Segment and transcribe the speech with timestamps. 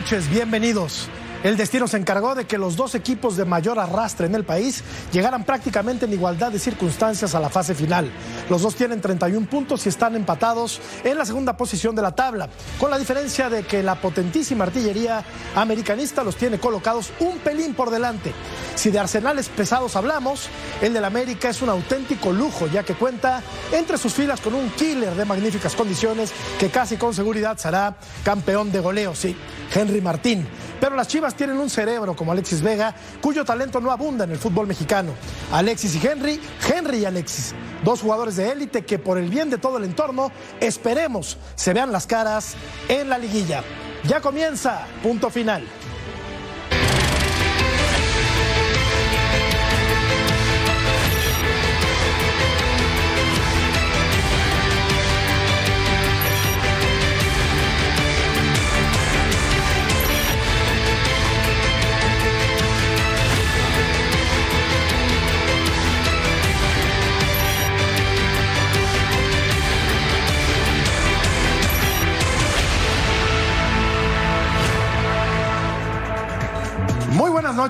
[0.00, 1.10] Noches, bienvenidos.
[1.42, 4.84] El destino se encargó de que los dos equipos de mayor arrastre en el país
[5.10, 8.10] llegaran prácticamente en igualdad de circunstancias a la fase final.
[8.50, 12.50] Los dos tienen 31 puntos y están empatados en la segunda posición de la tabla,
[12.78, 17.88] con la diferencia de que la potentísima artillería americanista los tiene colocados un pelín por
[17.88, 18.34] delante.
[18.74, 20.50] Si de arsenales pesados hablamos,
[20.82, 24.68] el del América es un auténtico lujo, ya que cuenta entre sus filas con un
[24.72, 29.34] killer de magníficas condiciones que casi con seguridad será campeón de goleo, sí,
[29.74, 30.46] Henry Martín.
[30.80, 34.38] Pero las Chivas tienen un cerebro como Alexis Vega, cuyo talento no abunda en el
[34.38, 35.12] fútbol mexicano.
[35.52, 36.40] Alexis y Henry,
[36.72, 40.32] Henry y Alexis, dos jugadores de élite que por el bien de todo el entorno,
[40.60, 42.54] esperemos se vean las caras
[42.88, 43.62] en la liguilla.
[44.04, 45.62] Ya comienza, punto final.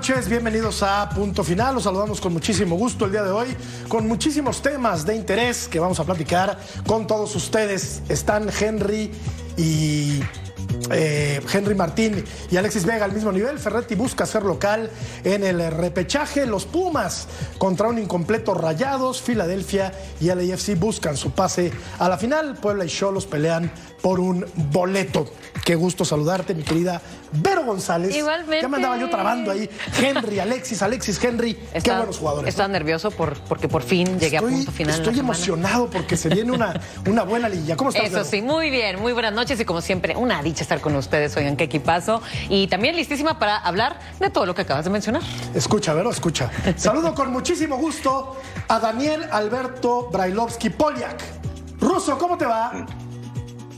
[0.01, 1.75] Noches, bienvenidos a Punto Final.
[1.75, 3.48] Los saludamos con muchísimo gusto el día de hoy,
[3.87, 8.00] con muchísimos temas de interés que vamos a platicar con todos ustedes.
[8.09, 9.11] Están Henry
[9.59, 10.21] y
[10.91, 13.59] eh, Henry Martín y Alexis Vega al mismo nivel.
[13.59, 14.91] Ferretti busca ser local
[15.25, 16.47] en el repechaje.
[16.47, 17.28] Los Pumas
[17.59, 19.23] contra un incompleto Rayados.
[19.23, 22.56] Filadelfia y LAFC buscan su pase a la final.
[22.56, 23.71] Puebla y Cholos pelean
[24.03, 25.27] por un boleto.
[25.65, 27.00] Qué gusto saludarte, mi querida
[27.33, 28.17] Vero González.
[28.17, 28.62] Igualmente.
[28.62, 29.69] Ya me andaba yo trabando ahí.
[30.00, 31.55] Henry, Alexis, Alexis, Henry.
[31.55, 32.49] Qué Está- buenos jugadores.
[32.49, 34.95] Estaba nervioso por, porque por fin llegué Estoy, a punto final.
[34.97, 35.34] estoy semana.
[35.34, 37.77] emocionado porque se viene una, una buena liguilla.
[37.77, 38.06] ¿Cómo estás?
[38.06, 38.25] Eso Vero?
[38.29, 41.37] sí, muy bien, muy buenas noches y como siempre, una dicha estar con ustedes.
[41.37, 42.23] Oigan, qué equipazo.
[42.49, 45.23] Y también listísima para hablar de todo lo que acabas de mencionar.
[45.55, 46.51] Escucha, Vero, escucha.
[46.77, 51.23] Saludo con muchísimo gusto a Daniel Alberto Brailovsky Poliak.
[51.81, 52.87] Ruso, ¿cómo te va?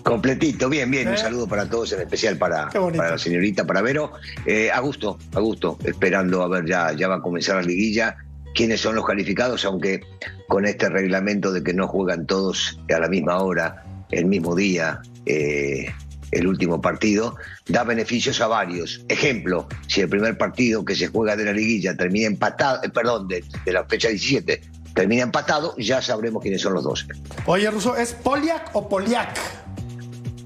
[0.03, 1.09] Completito, bien, bien.
[1.09, 1.11] ¿Eh?
[1.13, 4.13] Un saludo para todos, en especial para la señorita, para Vero.
[4.47, 8.17] Eh, a gusto, a gusto, esperando a ver, ya, ya va a comenzar la liguilla.
[8.55, 9.65] ¿Quiénes son los calificados?
[9.65, 10.03] Aunque
[10.49, 15.01] con este reglamento de que no juegan todos a la misma hora, el mismo día,
[15.25, 15.91] eh,
[16.33, 17.37] el último partido,
[17.69, 19.05] da beneficios a varios.
[19.09, 23.29] Ejemplo, si el primer partido que se juega de la liguilla termina empatado, eh, perdón,
[23.29, 24.61] de, de la fecha 17,
[24.95, 27.07] termina empatado, ya sabremos quiénes son los dos.
[27.47, 29.39] Oye, Ruso, ¿es Poliak o Poliak?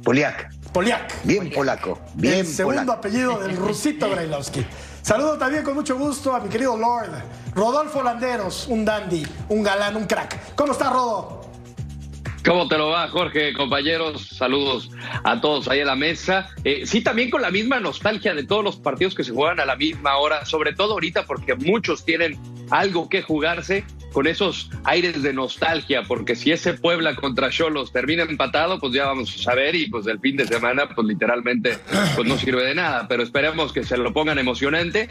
[0.04, 1.24] Poliak, Poliak.
[1.24, 2.98] bien polaco, bien el segundo polaco.
[2.98, 4.64] apellido del rusito Brailovsky.
[5.02, 7.10] Saludo también con mucho gusto a mi querido Lord,
[7.54, 10.54] Rodolfo Landeros, un dandy, un galán, un crack.
[10.56, 11.45] ¿Cómo está, Rodo?
[12.46, 14.28] ¿Cómo te lo va, Jorge, compañeros?
[14.28, 14.88] Saludos
[15.24, 16.48] a todos ahí en la mesa.
[16.62, 19.64] Eh, sí, también con la misma nostalgia de todos los partidos que se juegan a
[19.64, 22.38] la misma hora, sobre todo ahorita porque muchos tienen
[22.70, 28.22] algo que jugarse con esos aires de nostalgia, porque si ese Puebla contra Cholos termina
[28.22, 31.78] empatado, pues ya vamos a saber y pues el fin de semana, pues literalmente,
[32.14, 35.08] pues no sirve de nada, pero esperemos que se lo pongan emocionante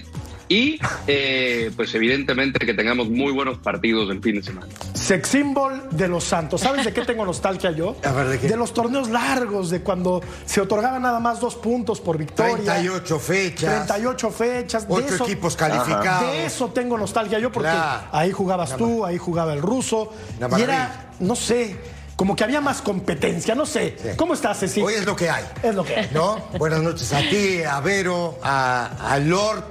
[0.48, 4.68] y eh, pues evidentemente que tengamos muy buenos partidos el fin de semana.
[4.94, 6.62] Sex symbol de los Santos.
[6.62, 7.96] ¿Sabes de qué tengo nostalgia yo?
[8.04, 8.56] A ver, ¿de qué?
[8.56, 12.56] los torneos largos, de cuando se otorgaban nada más dos puntos por victoria.
[12.56, 13.86] 38 fechas.
[13.88, 14.88] 38 fechas.
[14.88, 16.32] de Ocho eso- equipos calificados.
[16.32, 18.08] De eso tengo nostalgia yo porque Claro.
[18.12, 20.14] ahí jugabas tú, ahí jugaba el ruso.
[20.58, 21.76] Y era, no sé,
[22.16, 23.96] como que había más competencia, no sé.
[24.02, 24.10] Sí.
[24.16, 24.82] ¿Cómo estás, Ceci?
[24.82, 25.44] Hoy es lo que hay.
[25.64, 26.10] Es lo que hay.
[26.14, 26.38] ¿No?
[26.58, 29.64] Buenas noches a ti, a Vero, a, a Lord,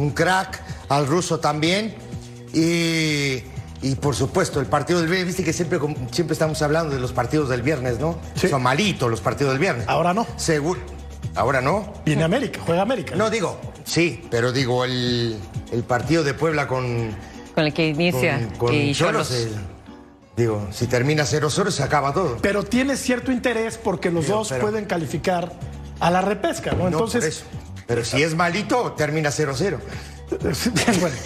[0.00, 1.94] un crack, al ruso también.
[2.52, 3.42] Y,
[3.82, 5.78] y por supuesto, el partido del viernes, viste que siempre,
[6.10, 8.18] siempre estamos hablando de los partidos del viernes, ¿no?
[8.34, 8.48] Sí.
[8.48, 9.86] Son malitos los partidos del viernes.
[9.88, 10.26] Ahora no.
[10.36, 10.80] Seguro.
[11.34, 11.92] Ahora no.
[12.04, 13.14] Viene América, juega América.
[13.14, 15.38] No, digo, sí, pero digo, el,
[15.70, 17.14] el partido de Puebla con,
[17.54, 19.30] Con el que inicia con, con y Cholos, Cholos.
[19.46, 19.52] eh,
[20.36, 22.38] digo, si termina 0-0 se acaba todo.
[22.42, 25.52] Pero tiene cierto interés porque los dos pero- pueden calificar
[26.00, 26.84] a la repesca, ¿no?
[26.84, 27.44] No, Entonces, por eso.
[27.90, 29.76] Pero si es malito, termina 0-0.
[31.00, 31.16] bueno,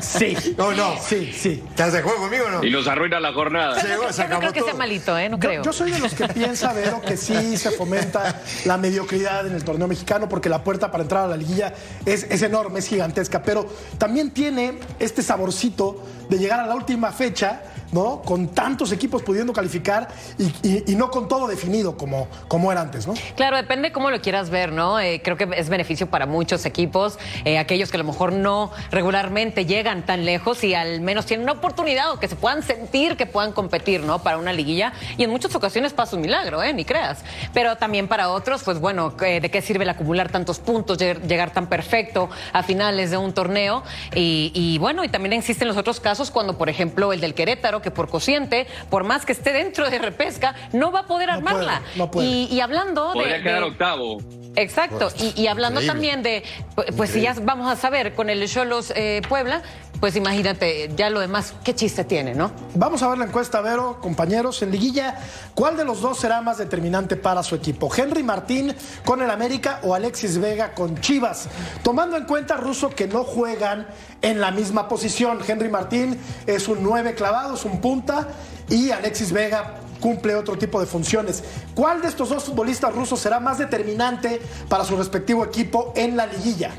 [0.00, 0.34] sí.
[0.56, 0.94] No, no.
[1.06, 1.62] Sí, sí.
[1.68, 2.64] ¿Estás de acuerdo conmigo o no?
[2.64, 3.78] Y nos arruina la jornada.
[3.78, 4.70] Se, no acabó creo que todo.
[4.70, 5.28] sea malito, ¿eh?
[5.28, 5.62] No Yo, creo.
[5.62, 9.64] yo soy de los que piensa, Vero, que sí se fomenta la mediocridad en el
[9.64, 11.74] torneo mexicano porque la puerta para entrar a la liguilla
[12.06, 13.66] es, es enorme, es gigantesca, pero
[13.98, 17.60] también tiene este saborcito de llegar a la última fecha,
[17.92, 18.22] ¿no?
[18.22, 20.08] Con tantos equipos pudiendo calificar
[20.38, 23.14] y, no con todo definido como, como era antes, ¿no?
[23.36, 24.98] Claro, depende cómo lo quieras ver, ¿no?
[24.98, 28.72] Eh, creo que es beneficio para muchos equipos, eh, aquellos que a lo mejor no
[28.90, 33.16] regularmente llegan tan lejos y al menos tienen una oportunidad o que se puedan sentir
[33.16, 34.22] que puedan competir, ¿no?
[34.22, 34.92] Para una liguilla.
[35.16, 36.72] Y en muchas ocasiones pasa un milagro, ¿eh?
[36.72, 37.20] Ni creas.
[37.52, 41.22] Pero también para otros, pues bueno, eh, ¿de qué sirve el acumular tantos puntos, llegar,
[41.22, 43.82] llegar tan perfecto a finales de un torneo?
[44.14, 47.77] Y, y bueno, y también existen los otros casos cuando, por ejemplo, el del Querétaro,
[47.82, 51.34] que por cociente, por más que esté dentro de repesca, no va a poder No
[51.34, 51.80] armarla.
[51.80, 52.26] puede, no puede.
[52.26, 54.18] Y, y hablando de- Podría quedar de, octavo.
[54.56, 56.10] Exacto, y, y hablando Increíble.
[56.10, 56.42] también de,
[56.74, 59.62] pu- pues si ya vamos a saber con el Cholos eh, Puebla,
[60.00, 62.50] pues imagínate, ya lo demás, qué chiste tiene, ¿no?
[62.74, 64.62] Vamos a ver la encuesta, Vero, compañeros.
[64.62, 65.16] En liguilla,
[65.54, 67.90] ¿cuál de los dos será más determinante para su equipo?
[67.94, 71.48] ¿Henry Martín con el América o Alexis Vega con Chivas?
[71.82, 73.86] Tomando en cuenta, Ruso, que no juegan
[74.22, 75.38] en la misma posición.
[75.46, 78.28] Henry Martín es un nueve clavado, es un punta,
[78.68, 81.42] y Alexis Vega cumple otro tipo de funciones.
[81.74, 86.26] ¿Cuál de estos dos futbolistas rusos será más determinante para su respectivo equipo en la
[86.26, 86.72] liguilla?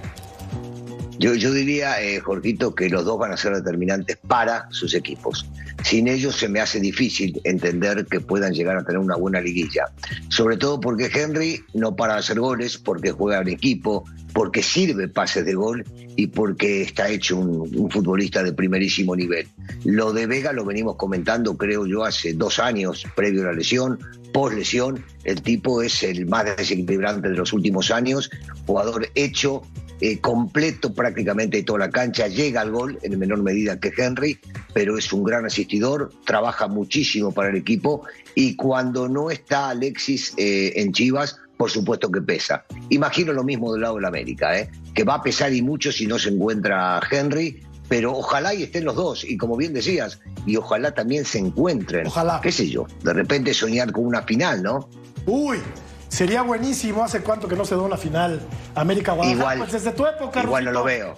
[1.20, 5.46] Yo, yo diría, eh, Jorgito, que los dos van a ser determinantes para sus equipos.
[5.84, 9.86] Sin ellos se me hace difícil entender que puedan llegar a tener una buena liguilla.
[10.30, 15.08] Sobre todo porque Henry no para de hacer goles, porque juega en equipo, porque sirve
[15.08, 15.84] pases de gol
[16.16, 19.48] y porque está hecho un, futbolista de primerísimo nivel.
[19.86, 24.00] Lo de Vega lo venimos comentando, creo yo, hace dos años, previo a la lesión,
[24.34, 25.04] post lesión.
[25.24, 28.30] El tipo es el más desequilibrante de los últimos años,
[28.66, 29.64] jugador hecho
[30.02, 34.40] eh, completo prácticamente de toda la cancha, llega al gol en menor medida que Henry,
[34.74, 38.04] pero es un gran asistidor, trabaja muchísimo para el equipo
[38.34, 42.64] y cuando no está Alexis eh, en Chivas, por supuesto que pesa.
[42.88, 44.72] Imagino lo mismo del lado del América, ¿eh?
[44.96, 48.86] que va a pesar y mucho si no se encuentra Henry, pero ojalá y estén
[48.86, 52.08] los dos, y como bien decías, y ojalá también se encuentren.
[52.08, 52.40] Ojalá.
[52.42, 52.88] ¿Qué sé yo?
[53.04, 54.88] De repente soñar con una final, ¿no?
[55.26, 55.60] Uy,
[56.08, 57.04] sería buenísimo.
[57.04, 58.40] ¿Hace cuánto que no se da una final
[58.76, 59.42] América Guadalajara?
[59.56, 59.58] Igual.
[59.70, 61.18] Pues desde tu época, Igual no lo veo.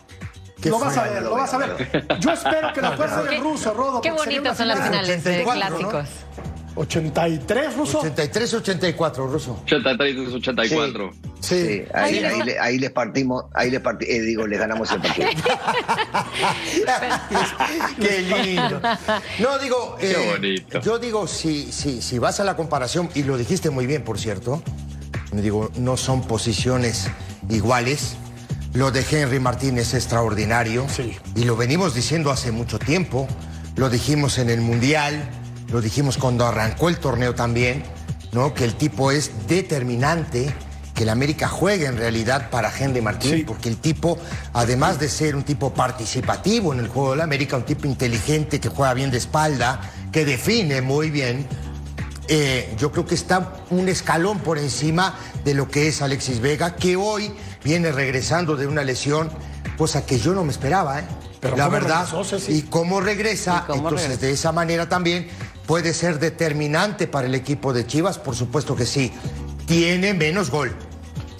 [0.59, 2.07] ¿Qué Lo vas a ver, No lo lo vas a ver.
[2.19, 4.01] Yo espero que lo pueda hacer Qué- el ruso, Rodo.
[4.01, 5.05] Qué bonitas son las final.
[5.05, 6.50] finales de 84, ¿no?
[6.73, 6.77] Clásicos.
[6.77, 8.01] 83, ruso.
[8.01, 9.59] 83-84, Ruso.
[9.65, 11.11] 83, 84.
[11.13, 11.19] Sí.
[11.41, 14.59] Sí, ahí, Ahí ahí les- le- ahí les partimos, ahí les parti- eh, digo, les
[14.59, 15.27] ganamos el partido.
[17.99, 18.81] Qué lindo.
[19.39, 20.79] No, digo, Qué eh, bonito.
[20.81, 24.19] yo digo, si, si, si vas a la comparación, y lo dijiste muy bien, por
[24.19, 24.61] cierto,
[25.31, 27.07] digo, no son posiciones
[27.49, 28.15] iguales.
[28.73, 30.87] Lo de Henry Martínez es extraordinario.
[30.89, 31.17] Sí.
[31.35, 33.27] Y lo venimos diciendo hace mucho tiempo.
[33.75, 35.29] Lo dijimos en el Mundial,
[35.71, 37.83] lo dijimos cuando arrancó el torneo también,
[38.31, 38.53] ¿no?
[38.53, 40.53] Que el tipo es determinante,
[40.93, 43.43] que el América juegue en realidad para Henry Martín, Sí.
[43.43, 44.17] porque el tipo,
[44.53, 48.69] además de ser un tipo participativo en el juego del América, un tipo inteligente que
[48.69, 49.79] juega bien de espalda,
[50.11, 51.47] que define muy bien,
[52.27, 56.75] eh, yo creo que está un escalón por encima de lo que es Alexis Vega,
[56.75, 57.31] que hoy
[57.63, 59.29] viene regresando de una lesión,
[59.77, 61.03] cosa que yo no me esperaba, ¿eh?
[61.39, 62.07] Pero la ¿cómo verdad.
[62.11, 64.25] regresó, y cómo regresa, ¿Y cómo entonces regresa?
[64.27, 65.27] de esa manera también
[65.71, 69.09] puede ser determinante para el equipo de Chivas, por supuesto que sí.
[69.65, 70.75] Tiene menos gol.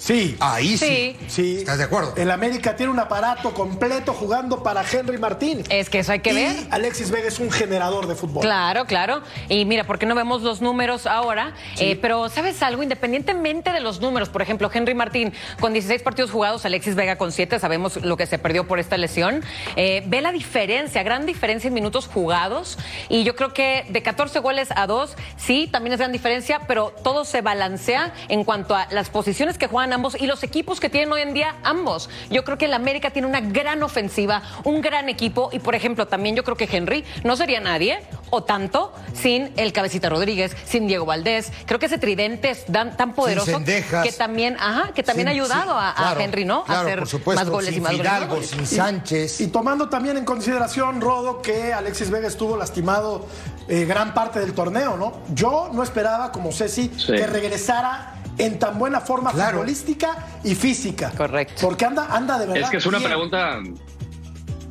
[0.02, 0.36] Sí.
[0.40, 0.86] Ahí sí.
[0.86, 1.16] Sí.
[1.28, 1.56] Sí.
[1.58, 2.14] ¿Estás de acuerdo?
[2.16, 5.62] El América tiene un aparato completo jugando para Henry Martín.
[5.68, 6.56] Es que eso hay que y ver.
[6.72, 8.42] Alexis Vega es un generador de fútbol.
[8.42, 9.22] Claro, claro.
[9.48, 11.54] Y mira, ¿por qué no vemos los números ahora?
[11.78, 12.82] Eh, pero, ¿sabes algo?
[12.82, 17.30] Independientemente de los números, por ejemplo, Henry Martín con 16 partidos jugados, Alexis Vega con
[17.30, 19.44] 7, sabemos lo que se perdió por esta lesión.
[19.76, 22.76] Eh, ve la diferencia, gran diferencia en minutos jugados.
[23.08, 26.92] Y yo creo que de 14 goles a 2, sí, también es gran diferencia, pero
[27.04, 30.88] todo se balancea en cuanto a las posiciones que juegan ambos y los equipos que
[30.90, 32.08] tienen hoy en día ambos.
[32.30, 36.06] Yo creo que el América tiene una gran ofensiva, un gran equipo y, por ejemplo,
[36.08, 40.86] también yo creo que Henry no sería nadie o tanto sin el Cabecita Rodríguez, sin
[40.86, 41.52] Diego Valdés.
[41.66, 45.42] Creo que ese tridente es tan, tan poderoso que también, ajá, que también Sin- ha
[45.42, 46.64] ayudado sí, a, Henry, ¿no?
[46.64, 48.50] claro, a hacer por supuesto, más goles sin y más Fidalgo, goles.
[48.50, 49.40] sin Sánchez.
[49.40, 53.26] Y tomando también en consideración, Rodo, que Alexis Vega estuvo lastimado
[53.68, 55.20] eh, gran parte del torneo, ¿no?
[55.34, 57.12] Yo no esperaba, como Ceci, Sí.
[57.12, 59.58] que regresara en tan buena forma Claro.
[59.58, 61.10] futbolística y física.
[61.16, 61.54] Correcto.
[61.62, 62.62] Porque anda, anda de verdad.
[62.64, 63.10] Es que es una bien.
[63.10, 63.60] pregunta.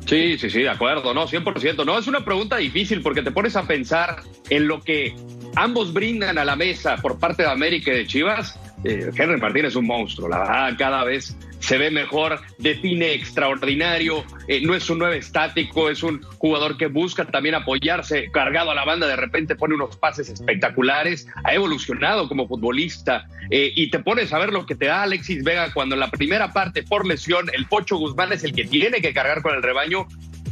[0.06, 1.84] Sí, sí, sí, de acuerdo, no, 100%.
[1.84, 4.16] No, es una pregunta difícil porque te pones a pensar
[4.50, 5.14] en lo que
[5.56, 8.58] ambos brindan a la mesa por parte de América y de Chivas.
[8.84, 14.24] Eh, Henry Martín es un monstruo, la verdad, cada vez se ve mejor, define extraordinario,
[14.48, 18.74] eh, no es un nueve estático, es un jugador que busca también apoyarse, cargado a
[18.74, 24.00] la banda, de repente pone unos pases espectaculares, ha evolucionado como futbolista eh, y te
[24.00, 27.06] pones a ver lo que te da Alexis Vega cuando en la primera parte por
[27.06, 30.08] lesión el Pocho Guzmán es el que tiene que cargar con el rebaño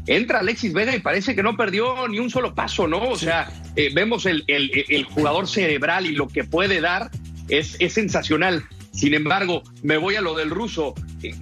[0.06, 3.02] entra Alexis Vega y parece que no perdió ni un solo paso, ¿no?
[3.02, 7.10] O sea, eh, vemos el, el, jugador cerebral y lo que puede dar
[7.48, 8.64] es, es sensacional.
[8.92, 10.94] Sin embargo, me voy a lo del ruso.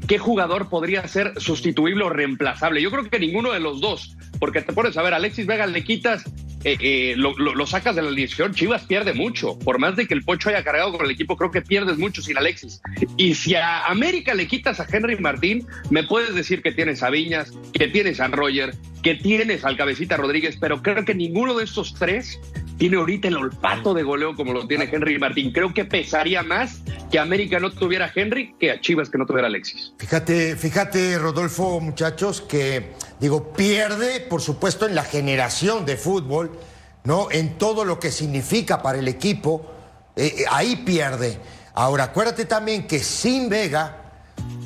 [0.06, 2.82] ¿Qué jugador podría ser sustituible o reemplazable?
[2.82, 5.84] Yo creo que ninguno de los dos, porque te pones a ver, Alexis Vega le
[5.84, 6.24] quitas
[6.64, 9.58] eh, eh, lo, sacas de la lesión, Chivas pierde mucho.
[9.58, 12.20] Por más de que el Pocho haya cargado con el equipo, creo que pierdes mucho
[12.20, 12.80] sin Alexis.
[13.16, 17.10] Y si a América le quitas a Henry Martín, me puedes decir que tienes a
[17.10, 21.64] Viñas, que tienes a Roger, que tienes al Cabecita Rodríguez, pero creo que ninguno de
[21.64, 22.40] estos tres
[22.78, 25.52] tiene ahorita el olfato de goleo como lo tiene Henry Martín.
[25.52, 26.80] Creo que pesaría más
[27.10, 29.92] que América no tuviera Henry que a Chivas que no tuviera Alexis.
[29.98, 36.52] Fíjate, fíjate, Rodolfo, muchachos, que digo, pierde, por supuesto, en la generación de fútbol,
[37.04, 37.30] ¿no?
[37.30, 39.66] En todo lo que significa para el equipo,
[40.14, 41.38] eh, eh, ahí pierde.
[41.74, 43.97] Ahora, acuérdate también que sin Vega,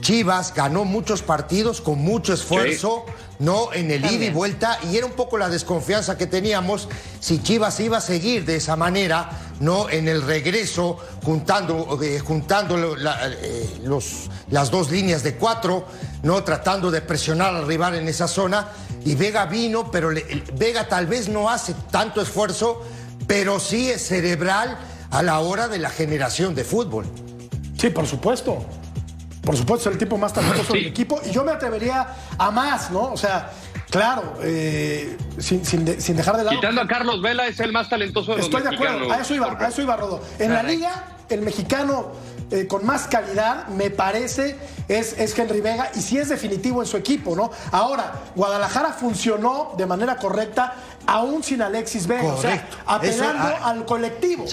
[0.03, 3.07] Chivas ganó muchos partidos con mucho esfuerzo,
[3.39, 3.73] ¿no?
[3.73, 6.89] En el ida y vuelta, y era un poco la desconfianza que teníamos
[7.21, 9.31] si Chivas iba a seguir de esa manera,
[9.61, 9.89] ¿no?
[9.89, 15.87] En el regreso, juntando, eh, juntando eh, los, las dos líneas de cuatro,
[16.25, 16.43] ¿no?
[16.43, 18.69] Tratando de presionar al rival en esa zona.
[19.05, 20.11] Y Vega vino, pero
[20.55, 22.83] Vega tal vez no hace tanto esfuerzo,
[23.29, 24.77] pero sí es cerebral
[25.11, 27.07] a la hora de la generación de fútbol.
[27.79, 28.67] Sí, por supuesto.
[29.43, 31.21] Por supuesto, es el tipo más talentoso del equipo.
[31.25, 32.07] Y yo me atrevería
[32.39, 33.13] a más, ¿no?
[33.13, 33.51] O sea,
[33.91, 36.57] claro, eh, sin, dejar de lado.
[36.57, 39.35] Quitando a Carlos Vela, es el más talentoso de los Estoy de acuerdo, a eso
[39.35, 40.23] iba, a eso iba Rodo.
[40.39, 42.13] En la liga, el mexicano
[42.53, 46.87] eh, con más calidad, me parece, es, es Henry Vega y sí es definitivo en
[46.87, 47.51] su equipo, ¿no?
[47.71, 50.75] Ahora, Guadalajara funcionó de manera correcta
[51.07, 54.45] aún sin Alexis Vega, o sea, apelando ah, al colectivo,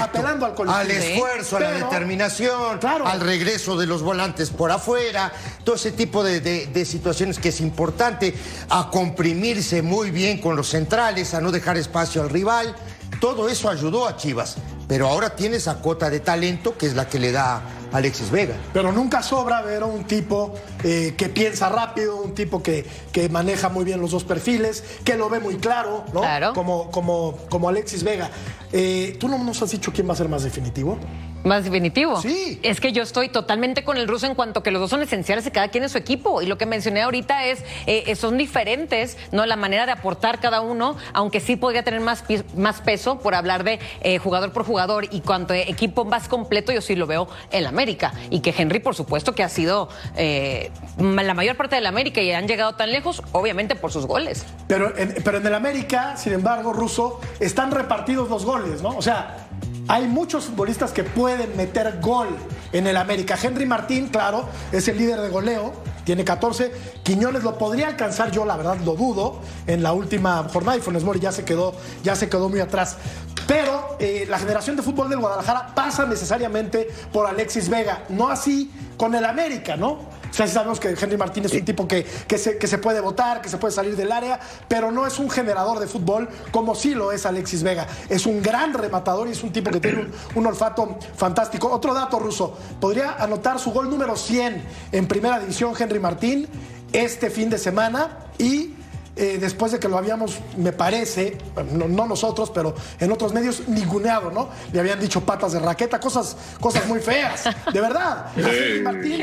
[0.00, 0.78] apelando al colectivo.
[0.78, 5.32] Al esfuerzo, a la determinación, al regreso de los volantes por afuera,
[5.64, 8.34] todo ese tipo de, de, situaciones que es importante,
[8.70, 12.74] a comprimirse muy bien con los centrales, a no dejar espacio al rival.
[13.20, 17.08] Todo eso ayudó a Chivas, pero ahora tiene esa cuota de talento que es la
[17.08, 18.54] que le da Alexis Vega.
[18.72, 20.54] Pero nunca sobra ver a un tipo
[20.84, 25.16] eh, que piensa rápido, un tipo que, que, maneja muy bien los dos perfiles, que
[25.16, 26.20] lo ve muy claro, ¿no?
[26.20, 26.52] Claro.
[26.52, 28.30] Como, como, como Alexis Vega.
[28.72, 30.98] Eh, ¿Tú no nos has dicho quién va a ser más definitivo?
[31.44, 32.20] Más definitivo.
[32.20, 32.58] Sí.
[32.62, 35.44] Es que yo estoy totalmente con el ruso en cuanto que los dos son esenciales
[35.44, 36.42] de cada quien en su equipo.
[36.42, 39.46] Y lo que mencioné ahorita es, eh, son diferentes, ¿no?
[39.46, 42.24] La manera de aportar cada uno, aunque sí podría tener más,
[42.56, 46.80] más peso por hablar de eh, jugador por jugador y cuanto equipo más completo, yo
[46.80, 48.12] sí lo veo en la América.
[48.30, 52.20] Y que Henry, por supuesto, que ha sido eh, la mayor parte de la América
[52.20, 54.44] y han llegado tan lejos, obviamente por sus goles.
[54.66, 58.90] Pero en, pero en el América, sin embargo, ruso, están repartidos los goles, ¿no?
[58.90, 59.47] O sea,
[59.88, 62.28] hay muchos futbolistas que pueden meter gol
[62.72, 63.38] en el América.
[63.42, 65.72] Henry Martín, claro, es el líder de goleo,
[66.04, 66.70] tiene 14.
[67.02, 71.04] Quiñones lo podría alcanzar, yo la verdad lo dudo, en la última jornada y Funes
[71.04, 72.98] Mori ya se quedó, ya se quedó muy atrás.
[73.46, 78.70] Pero eh, la generación de fútbol del Guadalajara pasa necesariamente por Alexis Vega, no así
[78.98, 80.00] con el América, ¿no?
[80.30, 83.00] O sea, sabemos que Henry Martín es un tipo que, que, se, que se puede
[83.00, 86.74] votar, que se puede salir del área, pero no es un generador de fútbol como
[86.74, 87.86] sí lo es Alexis Vega.
[88.08, 91.68] Es un gran rematador y es un tipo que tiene un, olfato fantástico.
[91.70, 96.48] Otro dato ruso, podría anotar su gol número 100 en primera división Henry Martín
[96.92, 98.74] este fin de semana y
[99.18, 101.36] eh, después de que lo habíamos, me parece,
[101.72, 104.48] no, nosotros, pero en otros medios, ninguneado, ¿no?
[104.72, 108.26] Le habían dicho patas de raqueta, cosas, cosas muy feas, de verdad.
[108.82, 109.22] Martín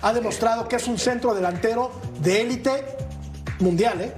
[0.00, 2.84] ha demostrado que es un centro delantero de élite
[3.58, 4.12] mundial, ¿eh?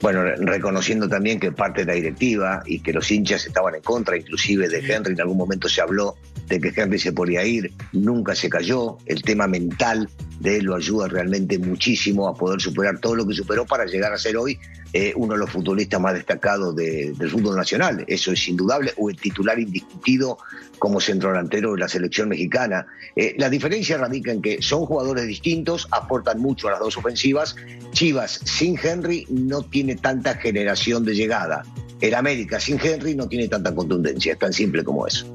[0.00, 4.16] Bueno, reconociendo también que parte de la directiva y que los hinchas estaban en contra,
[4.16, 8.36] inclusive de Henry, en algún momento se habló de que Henry se podía ir, nunca
[8.36, 13.16] se cayó, el tema mental de él lo ayuda realmente muchísimo a poder superar todo
[13.16, 14.56] lo que superó para llegar a ser hoy
[14.92, 18.04] eh, uno de los futbolistas más destacados del fútbol nacional.
[18.06, 20.38] Eso es indudable, o el titular indiscutido
[20.78, 22.86] como centro delantero de la selección mexicana.
[23.14, 27.56] Eh, la diferencia radica en que son jugadores distintos, aportan mucho a las dos ofensivas.
[27.92, 31.64] Chivas sin Henry no tiene tanta generación de llegada.
[32.00, 35.26] El América sin Henry no tiene tanta contundencia, es tan simple como eso.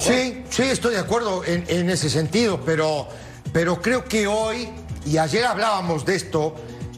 [0.00, 3.08] Sí, sí, estoy de acuerdo en, ese sentido, pero,
[3.52, 4.68] pero creo que hoy,
[5.04, 6.54] y ayer hablábamos de esto,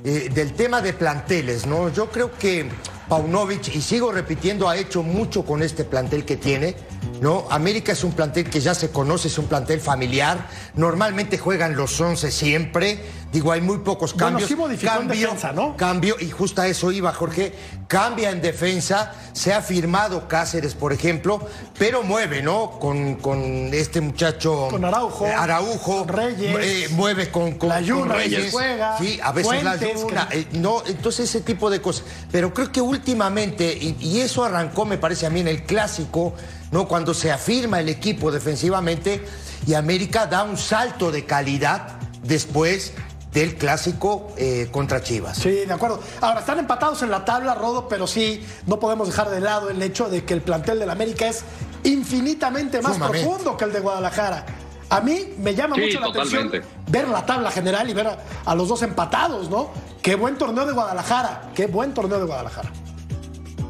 [0.06, 1.88] eh, del tema de planteles, ¿no?
[1.88, 2.68] Yo creo que
[3.08, 6.76] Paunovic, y sigo repitiendo, ha hecho mucho con este plantel que tiene,
[7.20, 7.46] ¿no?
[7.50, 10.46] América es un plantel que ya se conoce, es un plantel familiar.
[10.74, 12.98] Normalmente juegan los 11 siempre.
[13.32, 14.48] Digo, hay muy pocos Bueno, cambios.
[14.48, 15.76] sí modificó en defensa, ¿no?
[15.76, 17.52] Cambio, y justo a eso iba, Jorge.
[17.88, 19.12] Cambia en defensa.
[19.32, 21.40] Se ha firmado Cáceres, por ejemplo,
[21.76, 22.78] pero mueve, ¿no?
[22.78, 23.40] Con, con
[23.74, 24.68] este muchacho.
[24.70, 25.26] Con Araujo.
[25.26, 25.98] eh, Araujo.
[26.06, 26.56] Con Reyes.
[26.60, 28.36] eh, mueve con, con, La con Yuna, Reyes.
[28.38, 28.98] Reyes juega.
[28.98, 30.28] Sí, a veces la Fuentes, Yuna.
[30.28, 32.04] que- eh, no, entonces ese tipo de cosas.
[32.30, 36.34] Pero creo que últimamente, y, y eso arrancó, me parece a mí, en el clásico,
[36.74, 36.88] ¿no?
[36.88, 39.24] Cuando se afirma el equipo defensivamente
[39.64, 41.86] y América da un salto de calidad
[42.24, 42.92] después
[43.32, 45.38] del clásico eh, contra Chivas.
[45.38, 46.00] Sí, de acuerdo.
[46.20, 49.80] Ahora, están empatados en la tabla, Rodo, pero sí, no podemos dejar de lado el
[49.82, 51.44] hecho de que el plantel del América es
[51.84, 53.24] infinitamente más Sumamente.
[53.24, 54.44] profundo que el de Guadalajara.
[54.90, 56.58] A mí me llama Sí, mucho la totalmente.
[56.58, 59.70] atención ver la tabla general y ver a, a los dos empatados, ¿no?
[60.02, 62.70] Qué buen torneo de Guadalajara, qué buen torneo de Guadalajara.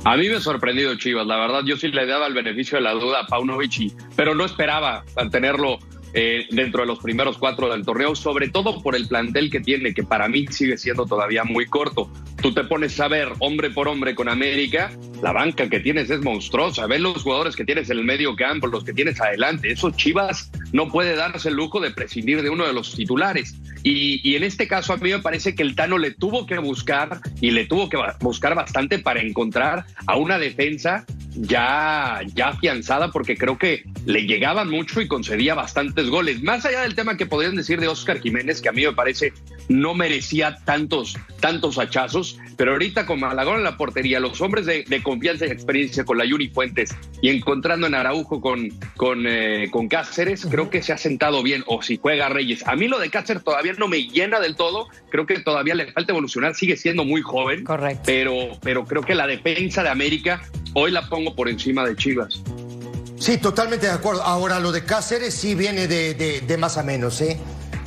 [0.04, 2.84] A mí me ha sorprendido Chivas, la verdad yo sí le daba el beneficio de
[2.84, 5.78] la duda a Paunovic, pero no esperaba tenerlo
[6.12, 9.94] eh, dentro de los primeros cuatro del torneo, sobre todo por el plantel que tiene,
[9.94, 12.11] que para mí sigue siendo todavía muy corto.
[12.42, 14.92] Tú te pones a ver hombre por hombre con América,
[15.23, 18.66] la banca que tienes es monstruosa, ves los jugadores que tienes en el medio campo,
[18.66, 22.66] los que tienes adelante, esos Chivas no puede darse el lujo de prescindir de uno
[22.66, 23.56] de los titulares.
[23.87, 27.21] Y, en este caso a mí me parece que el Tano le tuvo que buscar
[27.43, 31.05] y le tuvo que buscar bastante para encontrar a una defensa
[31.37, 36.43] ya, ya afianzada porque creo que le llegaban mucho y concedía bastantes goles.
[36.43, 39.35] Más allá del tema que podrían decir de Oscar Jiménez, que a mí me parece
[39.69, 44.85] no merecía tantos, tantos hachazos, pero ahorita con Malagón en la portería, los hombres de,
[44.85, 49.69] de confianza y experiencia con la Yuri Fuentes y encontrando en Araujo con, con, eh,
[49.71, 52.67] con Cáceres, creo que se ha sentado bien, o si juega Reyes.
[52.67, 55.93] A mí lo de Cáceres todavía no me llena del todo, creo que todavía le
[55.93, 58.02] falta evolucionar, sigue siendo muy joven, Correcto.
[58.07, 60.43] pero, pero creo que la defensa de América
[60.75, 62.40] hoy la pongo por encima de Chivas.
[63.19, 64.23] Sí, totalmente de acuerdo.
[64.23, 67.38] Ahora, lo de Cáceres sí viene de, de- de más a menos, ¿eh?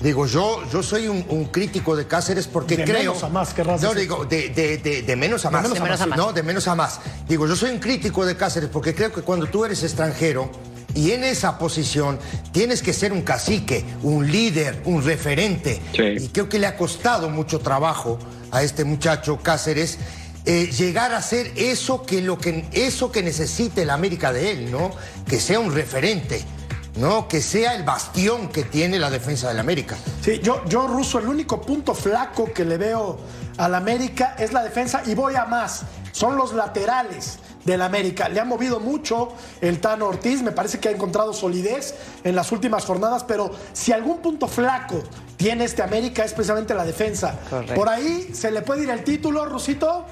[0.01, 2.99] Digo, yo, yo soy un, un crítico de Cáceres porque De creo.
[3.13, 4.01] menos a más, querrás No, decir.
[4.09, 5.63] digo, de, de- de- de menos a más.
[5.63, 6.17] menos a menos a más.
[6.17, 7.01] No, de menos a más.
[7.27, 10.51] Digo, yo soy un crítico de Cáceres porque creo que cuando tú eres extranjero
[10.97, 12.17] y en esa posición
[12.51, 15.79] tienes que ser un cacique, un líder, un referente.
[15.95, 16.01] Sí.
[16.25, 18.17] Y creo que le ha costado mucho trabajo
[18.51, 19.99] a este muchacho Cáceres.
[20.45, 24.71] eh, llegar a ser eso que, lo que, eso que necesita el América de él,
[24.71, 24.91] ¿no?
[25.27, 26.41] Que sea un referente,
[26.95, 27.27] ¿no?
[27.27, 29.97] Que sea el bastión que tiene la defensa del América.
[30.23, 33.19] Sí, yo, yo, Russo, el único punto flaco que le veo
[33.57, 35.83] al América es la defensa y voy a más.
[36.13, 38.29] Son los laterales del América.
[38.29, 42.51] Le ha movido mucho el Tano Ortiz, me parece que ha encontrado solidez en las
[42.51, 45.03] últimas jornadas, pero si algún punto flaco
[45.35, 47.37] tiene este América es precisamente la defensa.
[47.49, 47.75] Correcto.
[47.75, 50.05] Por ahí se le puede ir el título, Rusito.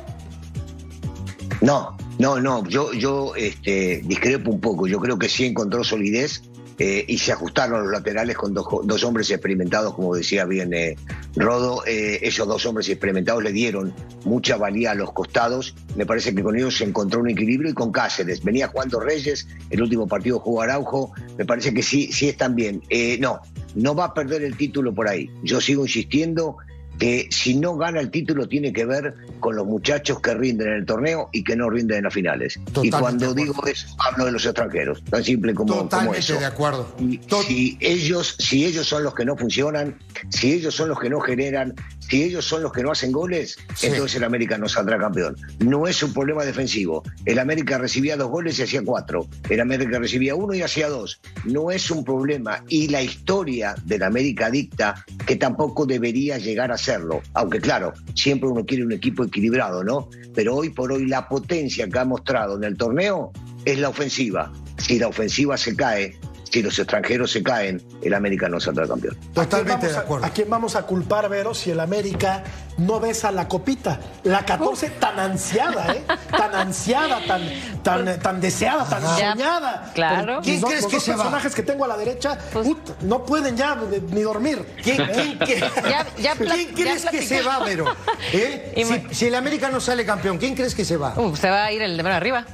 [1.62, 4.86] No, no, no, yo, yo este, discrepo un poco.
[4.86, 6.44] Yo creo que sí encontró solidez
[6.78, 10.98] eh, y se ajustaron los laterales con dos, dos hombres experimentados, como decía bien eh,
[11.36, 11.84] Rodo.
[11.86, 13.94] Eh, esos dos hombres experimentados le dieron
[14.26, 15.74] mucha valía a los costados.
[15.96, 18.44] Me parece que con ellos se encontró un equilibrio y con Cáceres.
[18.44, 21.14] Venía jugando Reyes, el último partido jugó Araujo.
[21.38, 22.82] Me parece que sí, sí están bien.
[23.20, 23.40] No,
[23.76, 25.30] no va a perder el título por ahí.
[25.44, 26.58] Yo sigo insistiendo
[27.00, 30.74] que si no gana el título tiene que ver con los muchachos que rinden en
[30.76, 32.54] el torneo y que no rinden en las finales.
[32.72, 36.40] Totalmente y cuando digo eso, hablo de los extranjeros, tan simple como, como Totalmente eso.
[36.40, 36.96] de acuerdo.
[37.00, 39.98] Y To- si ellos, si ellos son los que no funcionan,
[40.30, 41.74] si ellos son los que no generan,
[42.16, 43.88] si ellos son los que no hacen goles, Sí.
[43.88, 45.36] entonces el América no saldrá campeón.
[45.60, 47.04] No es un problema defensivo.
[47.26, 49.28] El América recibía dos goles y hacía cuatro.
[49.50, 51.20] El América recibía uno y hacía dos.
[51.44, 52.64] No es un problema.
[52.70, 57.22] Y la historia del América dicta que tampoco debería llegar a serlo.
[57.34, 60.10] Aunque claro, siempre uno quiere un equipo equilibrado, ¿no?
[60.34, 63.34] Pero hoy por hoy la potencia que ha mostrado en el torneo
[63.66, 64.54] es la ofensiva.
[64.78, 66.18] Si la ofensiva se cae,
[66.50, 69.18] si los extranjeros se caen, el América no saldrá campeón.
[69.34, 70.26] Totalmente ¿A quién de vamos a- acuerdo.
[70.26, 72.44] ¿A quién vamos a culpar, Vero, si el América
[72.78, 74.00] no besa la copita?
[74.24, 76.04] La 14 tan ansiada, ¿eh?
[76.30, 77.42] Tan ansiada, tan,
[77.84, 79.92] tan, tan deseada, tan soñada.
[79.94, 80.40] claro.
[80.44, 81.18] ¿Quién los dos- crees los que dos se va?
[81.18, 82.68] personajes que tengo a la derecha Pues-
[83.02, 83.76] no pueden ya
[84.12, 84.66] ni dormir.
[84.84, 87.86] ¿Quién, quién, quién- Ya- ya pla- ¿Quién ya crees que se va, Vero?
[88.34, 88.74] ¿Eh?
[88.76, 91.14] Si, me- si el América no sale campeón, ¿quién crees que se va?
[91.20, 92.46] Uh, se va a ir el de arriba.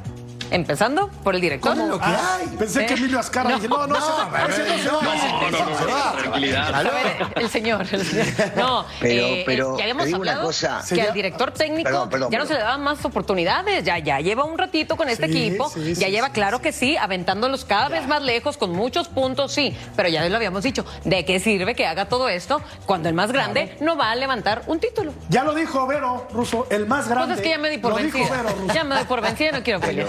[0.51, 1.71] Empezando por el director.
[1.75, 2.47] ¿Cómo lo que hay?
[2.59, 2.97] pensé que ¿Eh?
[2.97, 3.49] Emilio Azcarra.
[3.51, 3.55] No.
[3.55, 5.01] dije, no, no, ese no, ese no se va.
[5.01, 6.15] no, No, no, no, se va.
[6.17, 6.75] tranquilidad.
[6.75, 6.89] ¿Aló?
[6.89, 7.81] A ver, el señor.
[7.91, 8.25] el señor.
[8.57, 10.83] No, Pero- eh, pero ya habíamos digo una hablado cosa.
[10.87, 13.83] Que al director técnico Perdón, perdón, ya no se le daban más oportunidades.
[13.85, 15.69] Ya, ya lleva un ratito con este Sí, equipo.
[15.69, 19.07] sí, ya sí, lleva, sí, claro que sí, aventándolos cada vez más lejos, con muchos
[19.07, 19.75] puntos, sí.
[19.95, 20.85] Pero ya lo habíamos dicho.
[21.05, 24.63] ¿De qué sirve que haga todo esto cuando el más grande no va a levantar
[24.67, 25.13] un título?
[25.29, 27.27] Ya lo dijo Vero, Ruso, el más grande.
[27.27, 28.43] Pues es que ya me di por vencida.
[28.43, 28.73] Russo.
[28.73, 30.07] Ya me doy por vencida, no quiero pelear.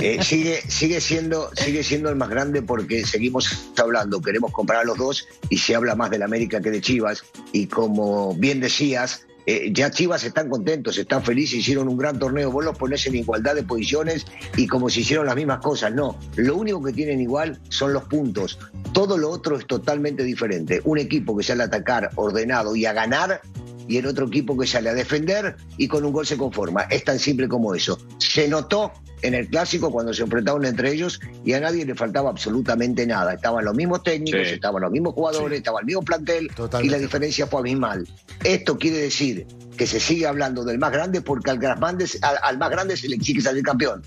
[0.00, 4.84] Eh, sigue, sigue, siendo, sigue siendo el más grande porque seguimos hablando, queremos comprar a
[4.84, 7.24] los dos y se habla más del América que de Chivas.
[7.52, 12.50] Y como bien decías, eh, ya Chivas están contentos, están felices, hicieron un gran torneo,
[12.50, 15.94] vos los ponés en igualdad de posiciones y como si hicieron las mismas cosas.
[15.94, 18.58] No, lo único que tienen igual son los puntos.
[18.92, 20.80] Todo lo otro es totalmente diferente.
[20.84, 23.40] Un equipo que sale a atacar ordenado y a ganar
[23.88, 26.82] y el otro equipo que sale a defender y con un gol se conforma.
[26.82, 27.98] Es tan simple como eso.
[28.18, 32.30] Se notó en el clásico cuando se enfrentaron entre ellos y a nadie le faltaba
[32.30, 33.34] absolutamente nada.
[33.34, 36.50] Estaban los mismos técnicos, estaban los mismos jugadores, estaba el mismo plantel
[36.82, 38.06] y la diferencia fue abismal.
[38.44, 39.46] Esto quiere decir
[39.76, 43.40] que se sigue hablando del más grande porque al, al más grande se le exige
[43.40, 44.02] salir campeón.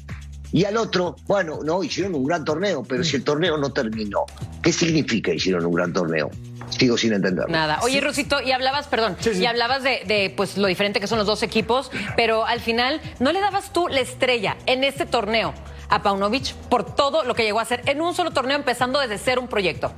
[0.51, 4.25] Y al otro, bueno, no, hicieron un gran torneo, pero si el torneo no terminó,
[4.63, 6.31] ¿qué significa hicieron un gran torneo?
[6.69, 7.49] Sigo sin entender.
[7.49, 7.79] Nada.
[7.81, 11.43] Oye, Rusito, y hablabas, perdón, y hablabas de, pues lo diferente que son los dos
[11.43, 15.53] equipos, pero al final, ¿no le dabas tú la estrella en este torneo
[15.89, 19.17] a Paunovic por todo lo que llegó a hacer en un solo torneo, empezando desde
[19.17, 19.91] ser un proyecto?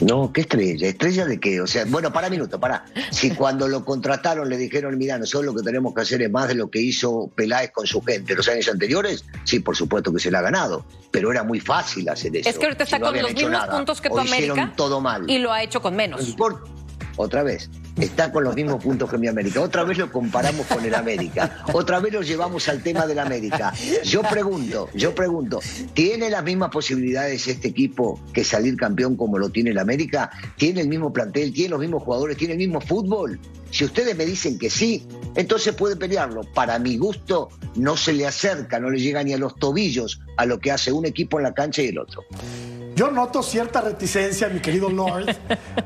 [0.00, 0.88] No, ¿qué estrella?
[0.88, 1.60] ¿Estrella de qué?
[1.60, 2.84] O sea, bueno, para minuto, para.
[3.10, 6.48] Si cuando lo contrataron le dijeron, mira, nosotros lo que tenemos que hacer es más
[6.48, 10.20] de lo que hizo Peláez con su gente los años anteriores, sí, por supuesto que
[10.20, 12.48] se le ha ganado, pero era muy fácil hacer eso.
[12.48, 14.72] Es que ahorita está con los mismos puntos que tu América.
[14.76, 15.28] todo mal.
[15.30, 16.36] Y lo ha hecho con menos.
[17.16, 19.60] Otra vez, está con los mismos puntos que mi América.
[19.60, 21.64] Otra vez lo comparamos con el América.
[21.72, 23.72] Otra vez lo llevamos al tema del América.
[24.04, 25.60] Yo pregunto, yo pregunto,
[25.94, 30.30] ¿tiene las mismas posibilidades este equipo que salir campeón como lo tiene el América?
[30.56, 31.52] ¿Tiene el mismo plantel?
[31.52, 32.36] ¿Tiene los mismos jugadores?
[32.36, 33.38] ¿Tiene el mismo fútbol?
[33.70, 36.42] Si ustedes me dicen que sí, entonces puede pelearlo.
[36.54, 40.46] Para mi gusto, no se le acerca, no le llega ni a los tobillos a
[40.46, 42.24] lo que hace un equipo en la cancha y el otro.
[42.96, 45.26] Yo noto cierta reticencia, mi querido Lord,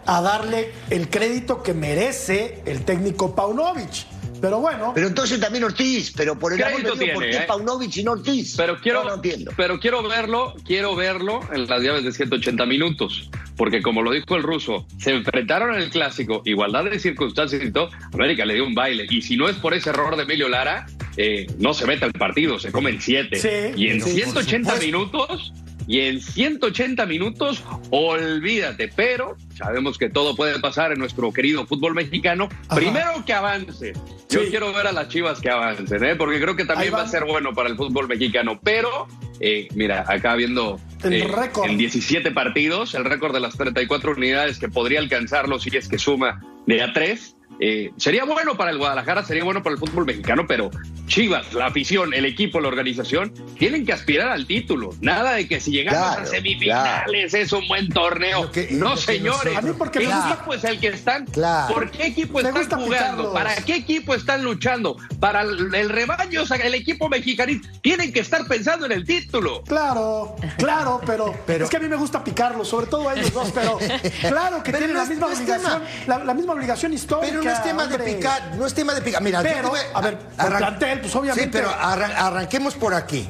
[0.07, 4.07] a darle el crédito que merece el técnico Paunovic.
[4.41, 4.93] Pero bueno.
[4.95, 7.45] Pero entonces también Ortiz, pero por el amor de Dios, ¿por qué ¿eh?
[7.49, 8.55] Paunovic y no Ortiz?
[8.57, 9.51] Pero quiero, no, entiendo.
[9.57, 13.29] Pero quiero verlo, quiero verlo en las llaves de 180 minutos.
[13.57, 17.73] Porque como lo dijo el ruso, se enfrentaron en el clásico, igualdad de circunstancias y
[17.73, 19.07] todo, América le dio un baile.
[19.11, 22.13] Y si no es por ese error de Emilio Lara, eh, no se mete al
[22.13, 23.37] partido, se comen siete.
[23.37, 25.53] Sí, y en 180 minutos
[25.91, 31.97] y en 180 minutos, olvídate, pero sabemos que todo puede pasar en nuestro querido fútbol
[31.97, 32.49] mexicano.
[32.73, 33.95] Primero que avance.
[34.29, 36.15] Yo quiero ver a las chivas que avancen, ¿eh?
[36.15, 38.61] porque creo que también va a ser bueno para el fútbol mexicano.
[38.63, 39.09] Pero,
[39.41, 41.29] eh, mira, acá viendo el eh,
[41.65, 45.99] en 17 partidos, el récord de las 34 unidades que podría alcanzarlo si es que
[45.99, 50.07] suma de a 3 eh, sería bueno para el Guadalajara, sería bueno para el fútbol
[50.07, 50.71] mexicano, pero
[51.11, 54.91] Chivas, la afición, el equipo, la organización, tienen que aspirar al título.
[55.01, 58.49] Nada de que si llegamos a semifinales es un buen torneo.
[58.71, 59.57] no, señores.
[59.57, 61.27] A mí porque ¿Qué equipo es el que están?
[61.27, 63.33] ¿Por qué equipo están jugando?
[63.33, 64.97] ¿Para qué equipo están luchando?
[65.19, 69.65] Para el, rebaño, o sea, el equipo mexicano, tienen que estar pensando en el título.
[69.65, 73.33] Claro, claro, pero, pero es que a mí me gusta picarlo, sobre todo a ellos
[73.33, 73.79] dos, pero
[74.29, 78.55] claro que tienen la misma obligación, la, misma obligación histórica no es tema de picar,
[78.57, 79.23] no es tema de picar.
[79.23, 81.45] Mira, pero, a ver, plantel, pues obviamente.
[81.45, 83.29] Sí, pero arranquemos por aquí.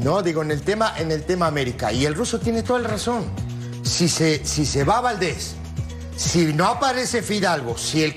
[0.00, 1.92] No, digo, en el tema, en el tema América.
[1.92, 3.24] Y el ruso tiene toda la razón.
[3.84, 5.54] Si se, si se va Valdés,
[6.16, 8.14] si no aparece Fidalgo, si el,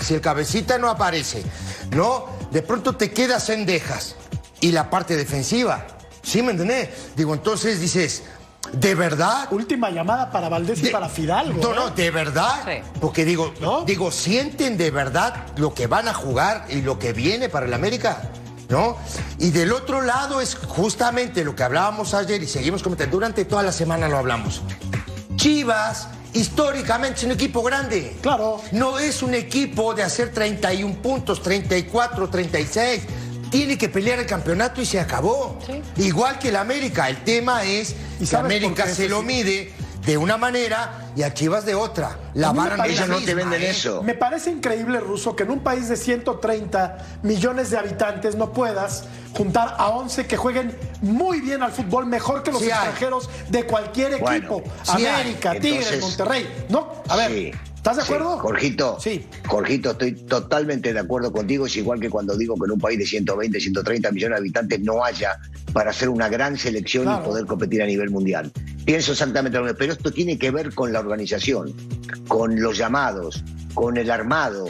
[0.00, 1.42] si el cabecita no aparece,
[1.90, 2.26] ¿no?
[2.50, 4.16] De pronto te quedas en dejas.
[4.60, 5.86] Y la parte defensiva.
[6.22, 6.88] ¿Sí me entendés?
[7.16, 8.24] Digo, entonces dices,
[8.72, 9.48] ¿De verdad?
[9.50, 11.60] Última llamada para Valdés y para Fidalgo.
[11.62, 12.64] No, no, de verdad.
[13.00, 13.82] Porque digo, ¿No?
[13.84, 17.74] digo, ¿sienten de verdad lo que van a jugar y lo que viene para el
[17.74, 18.30] América?
[18.68, 18.98] ¿No?
[19.38, 23.16] Y del otro lado es justamente lo que hablábamos ayer y seguimos comentando.
[23.16, 24.62] Durante toda la semana lo hablamos.
[25.36, 28.16] Chivas históricamente es un equipo grande.
[28.20, 28.60] Claro.
[28.72, 33.02] No es un equipo de hacer 31 puntos, 34, 36
[33.50, 35.58] tiene que pelear el campeonato y se acabó.
[35.96, 37.08] Igual que el América.
[37.08, 37.94] El tema es
[38.28, 39.72] que América se lo mide
[40.08, 42.18] de una manera y a Chivas de otra.
[42.32, 43.70] La barra ellos no te venden ¿eh?
[43.70, 44.02] eso.
[44.02, 49.04] Me parece increíble, Ruso, que en un país de 130 millones de habitantes no puedas
[49.36, 54.14] juntar a 11 que jueguen muy bien al fútbol, mejor que los extranjeros de cualquier
[54.14, 54.62] equipo.
[54.86, 56.66] América, Tigres, Monterrey.
[56.70, 57.67] No, a ver.
[57.90, 58.36] ¿Estás de acuerdo?
[58.36, 59.24] Jorgito, sí.
[59.46, 61.64] Jorgito, estoy totalmente de acuerdo contigo.
[61.64, 64.80] Es igual que cuando digo que en un país de 120, 130 millones de habitantes
[64.80, 65.38] no haya
[65.72, 68.52] para hacer una gran selección y poder competir a nivel mundial.
[68.84, 71.72] Pienso exactamente lo mismo, pero esto tiene que ver con la organización,
[72.26, 74.66] con los llamados, con el armado.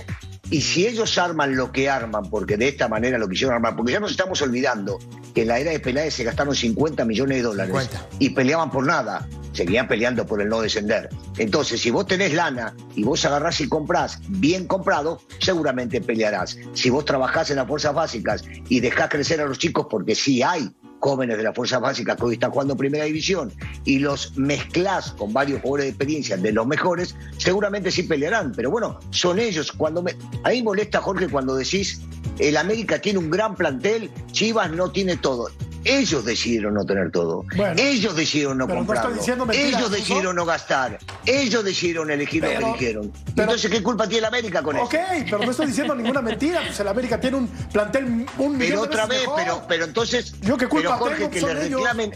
[0.50, 3.92] Y si ellos arman lo que arman, porque de esta manera lo quisieron armar, porque
[3.92, 4.98] ya nos estamos olvidando
[5.34, 8.86] que en la era de Peláez se gastaron 50 millones de dólares y peleaban por
[8.86, 11.08] nada seguían peleando por el no descender.
[11.36, 16.56] Entonces, si vos tenés lana y vos agarrás y comprás bien comprado, seguramente pelearás.
[16.74, 20.42] Si vos trabajás en las fuerzas básicas y dejás crecer a los chicos, porque sí
[20.42, 23.52] hay jóvenes de las fuerzas básicas que hoy están jugando primera división
[23.84, 28.52] y los mezclas con varios jugadores de experiencia de los mejores, seguramente sí pelearán.
[28.54, 29.72] Pero bueno, son ellos.
[29.72, 30.16] Cuando me...
[30.44, 32.00] A mí molesta, Jorge, cuando decís
[32.38, 35.48] el América tiene un gran plantel, Chivas no tiene todo.
[35.88, 37.44] Ellos decidieron no tener todo.
[37.76, 39.16] ellos decidieron no comprarlo.
[39.52, 40.98] ellos decidieron no gastar.
[41.24, 43.12] Ellos decidieron elegir lo que eligieron.
[43.28, 44.84] Entonces, ¿qué culpa tiene el América con eso?
[44.84, 46.60] Ok, pero no estoy diciendo ninguna mentira.
[46.64, 50.34] Pues el América tiene un plantel un Pero otra vez, pero, pero entonces.
[50.40, 52.12] Yo qué culpa pero Jorge, que le reclamen.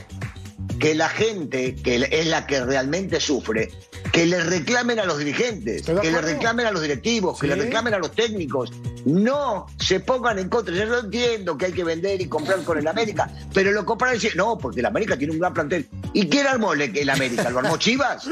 [0.79, 3.71] Que la gente, que es la que realmente sufre,
[4.13, 7.95] que le reclamen a los dirigentes, que le reclamen a los directivos, que le reclamen
[7.95, 8.73] a los técnicos.
[9.05, 10.75] No se pongan en contra.
[10.75, 14.13] Yo no entiendo que hay que vender y comprar con el América, pero lo compran
[14.13, 15.89] y dicen, no, porque el América tiene un gran plantel.
[16.13, 17.51] ¿Y quién armó el América?
[17.51, 18.29] ¿Lo armó Chivas?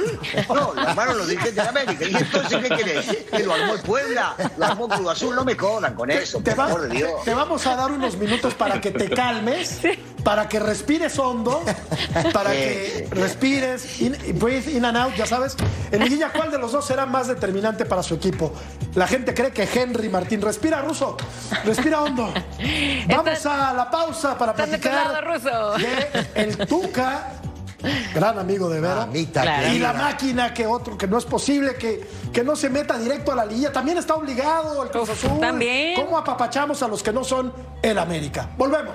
[0.48, 2.05] No, lo armaron los dirigentes del América.
[2.07, 3.07] ¿Y entonces qué querés?
[3.31, 4.37] ¿Que lo armó el Puebla?
[4.59, 5.35] ¿Lo armó Cruz Azul?
[5.35, 7.24] No me jodan con eso, te, por de Dios.
[7.24, 9.81] Te vamos a dar unos minutos para que te calmes,
[10.24, 11.62] para que respires hondo,
[12.33, 15.56] para que respires, in, breathe in and out, ya sabes.
[15.90, 18.52] En Liguilla, ¿cuál de los dos será más determinante para su equipo?
[18.94, 20.40] La gente cree que Henry Martín.
[20.40, 21.16] Respira, Ruso.
[21.64, 22.33] Respira hondo.
[23.09, 27.40] Vamos a la pausa para platicar de el Tuca
[28.14, 29.09] gran amigo de Vero.
[29.72, 33.33] Y la máquina que otro, que no es posible que, que no se meta directo
[33.33, 33.72] a la liguilla.
[33.72, 35.40] También está obligado el Cruz Azul.
[35.40, 35.94] También.
[36.02, 37.52] ¿Cómo apapachamos a los que no son
[37.83, 38.50] el América?
[38.56, 38.94] Volvemos.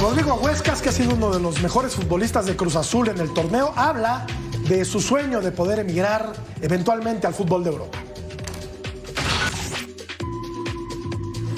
[0.00, 3.34] Rodrigo Huescas, que ha sido uno de los mejores futbolistas de Cruz Azul en el
[3.34, 4.26] torneo, habla
[4.66, 6.32] de su sueño de poder emigrar
[6.62, 7.98] eventualmente al fútbol de Europa.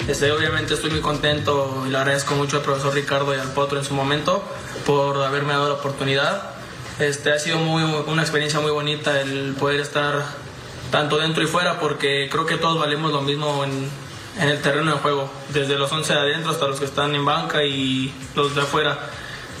[0.09, 3.79] Este, obviamente estoy muy contento y le agradezco mucho al profesor Ricardo y al Potro
[3.79, 4.43] en su momento
[4.85, 6.51] por haberme dado la oportunidad.
[6.99, 10.21] Este, ha sido muy, una experiencia muy bonita el poder estar
[10.91, 13.89] tanto dentro y fuera porque creo que todos valemos lo mismo en,
[14.39, 17.25] en el terreno de juego, desde los 11 de adentro hasta los que están en
[17.25, 18.97] banca y los de afuera.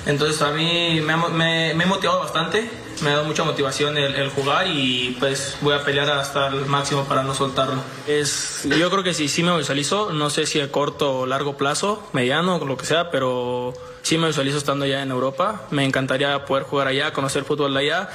[0.05, 2.69] Entonces a mí me, me, me he motivado bastante,
[3.01, 6.65] me ha dado mucha motivación el, el, jugar y pues voy a pelear hasta el
[6.65, 7.81] máximo para no soltarlo.
[8.05, 11.55] Es, yo creo que sí, sí me visualizo, no sé si a corto o largo
[11.55, 15.67] plazo, mediano, lo que sea, pero sí me visualizo estando ya en Europa.
[15.71, 18.09] Me encantaría poder jugar allá, conocer fútbol de allá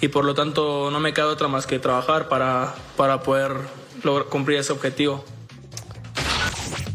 [0.00, 3.56] y por lo tanto no me queda otra más que trabajar para, para poder
[4.04, 5.24] lograr, cumplir ese objetivo.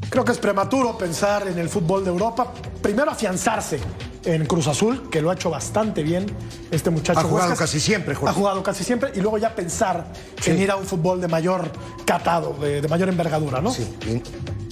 [0.10, 2.52] Creo que es prematuro pensar en el fútbol de Europa.
[2.82, 3.80] Primero afianzarse
[4.24, 6.26] en Cruz Azul, que lo ha hecho bastante bien
[6.72, 7.20] este muchacho.
[7.20, 8.30] Ha jugado casi siempre, Jorge.
[8.32, 10.08] Ha jugado casi siempre y luego ya pensar
[10.46, 11.72] en ir a un fútbol de mayor
[12.06, 13.72] catado, de, de mayor envergadura, ¿no?
[13.72, 13.88] Sí.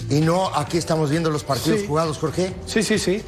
[0.10, 1.88] Y, y, no, aquí estamos viendo los partidos Sí.
[1.88, 2.54] jugados, Jorge.
[2.66, 3.22] Sí, sí, sí.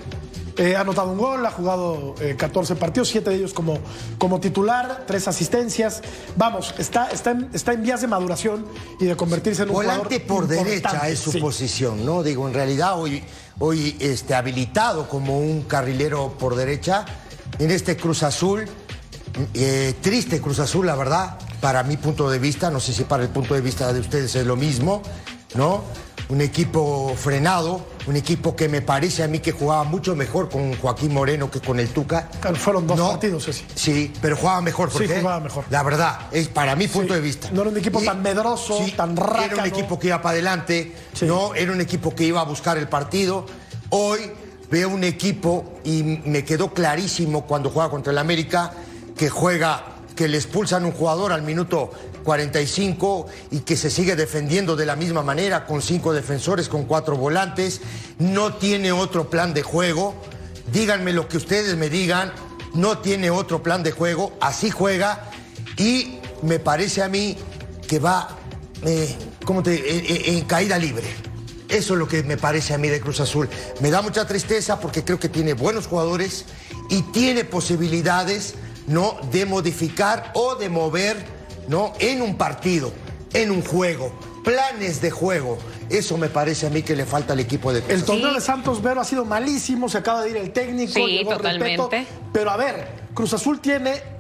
[0.58, 3.78] Eh, ha anotado un gol, ha jugado eh, 14 partidos, 7 de ellos como,
[4.18, 6.02] como titular, 3 asistencias.
[6.36, 8.66] Vamos, está, está, en, está en vías de maduración
[9.00, 11.40] y de convertirse en un Volante jugador por derecha es su sí.
[11.40, 12.24] posición, ¿no?
[12.24, 13.24] Digo, en realidad hoy,
[13.60, 17.06] hoy este, habilitado como un carrilero por derecha
[17.60, 18.66] en este Cruz Azul.
[19.54, 23.22] eh, triste Cruz Azul, la verdad, para mi punto de vista, no sé si para
[23.22, 25.04] el punto de vista de ustedes es lo mismo,
[25.54, 25.84] ¿no?
[26.30, 30.76] Un equipo frenado, un equipo que me parece a mí que jugaba mucho mejor con
[30.76, 32.28] Joaquín Moreno que con el Tuca.
[32.42, 33.12] Claro, Fueron dos No.
[33.12, 33.64] partidos, ese.
[33.76, 34.92] Sí, pero jugaba mejor.
[34.92, 35.22] Sí, Jorge.
[35.22, 35.64] jugaba mejor.
[35.70, 37.20] La verdad, es para mi punto Sí.
[37.20, 37.50] de vista.
[37.54, 39.62] No era un equipo tan medroso, tan Era rácano.
[39.62, 41.26] un equipo que iba para adelante, Sí.
[41.26, 43.46] no era un equipo que iba a buscar el partido.
[43.92, 44.20] Hoy
[44.70, 48.74] veo un equipo y me quedó clarísimo cuando juega contra el América
[49.16, 49.82] que juega,
[50.18, 51.92] que le expulsan un jugador al minuto
[52.26, 57.16] 45 y que se sigue defendiendo de la misma manera con cinco defensores, con cuatro
[57.16, 57.80] volantes.
[58.20, 60.16] No tiene otro plan de juego.
[60.74, 62.34] Díganme lo que ustedes me digan.
[62.74, 64.34] No tiene otro plan de juego.
[64.42, 65.30] Así juega
[65.78, 67.38] y me parece a mí
[67.88, 68.28] que va
[68.84, 71.06] eh, ¿cómo te, en, en- en caída libre.
[71.70, 73.50] Eso es lo que me parece a mí de Cruz Azul.
[73.82, 76.46] Me da mucha tristeza porque creo que tiene buenos jugadores
[76.90, 78.56] y tiene posibilidades
[78.88, 79.18] ¿no?
[79.32, 81.18] De modificar o de mover,
[81.68, 81.94] ¿no?
[82.00, 82.92] En un partido,
[83.34, 84.12] en un juego,
[84.44, 85.58] planes de juego.
[85.90, 88.42] Eso me parece a mí que le falta al equipo de Cruz El torneo de
[88.42, 90.94] Santos Vero ha sido malísimo, se acaba de ir el técnico.
[90.94, 91.82] Sí, llegó totalmente.
[91.82, 94.17] Repeto, pero a ver, Cruz Azul tiene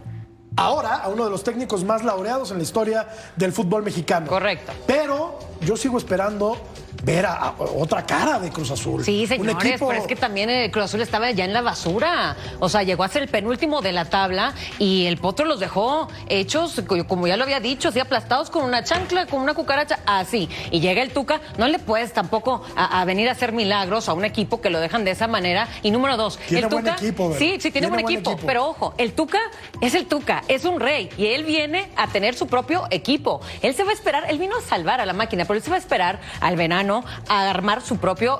[0.58, 4.28] ahora a uno de los técnicos más laureados en la historia del fútbol mexicano.
[4.28, 4.74] Correcto.
[4.86, 6.58] Pero yo sigo esperando
[7.04, 9.04] ver a, a otra cara de Cruz Azul.
[9.06, 11.62] Sí, Un señores, equipo- pero es que también el Cruz Azul estaba ya en la
[11.62, 12.36] basura.
[12.60, 16.08] O sea, llegó a ser el penúltimo de la tabla y el Potro los dejó
[16.28, 20.00] hechos, co- como ya lo había dicho, así aplastados con una chancla, con una cucaracha,
[20.08, 20.50] así.
[20.72, 24.14] Y llega el Tuca, no le puedes tampoco a, a venir a hacer milagros a
[24.14, 25.68] un equipo que lo dejan de esa manera.
[25.84, 26.96] Y número dos, Tiene el buen Tuca.
[26.98, 27.40] equipo, ¿verdad?
[27.40, 28.48] sí, sí, tiene, Tiene buen, buen equipo, equipo.
[28.48, 29.40] Pero ojo, el Tuca
[29.82, 33.42] es el Tuca, es un rey y él viene a tener su propio equipo.
[33.62, 35.70] Él se va a esperar, él vino a salvar a la máquina, pero él se
[35.70, 38.38] va a esperar al verano a armar su propio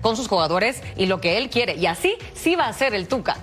[0.00, 1.76] con sus jugadores y lo que él quiere.
[1.76, 3.36] Y así sí va a ser el Tuca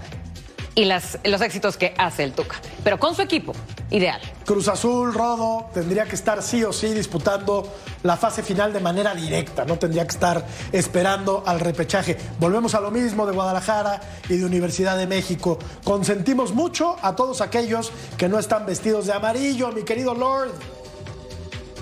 [0.76, 2.58] y las, los éxitos que hace el Tuca.
[2.84, 3.54] Pero con su equipo,
[3.90, 4.22] ideal.
[4.46, 7.68] Cruz Azul, Rodo, tendría que estar sí o sí disputando
[8.04, 12.18] la fase final de manera directa, no tendría que estar esperando al repechaje.
[12.40, 15.60] Volvemos a lo mismo de Guadalajara y de Universidad de México.
[15.84, 20.52] Consentimos mucho a todos aquellos que no están vestidos de amarillo, mi querido Lord.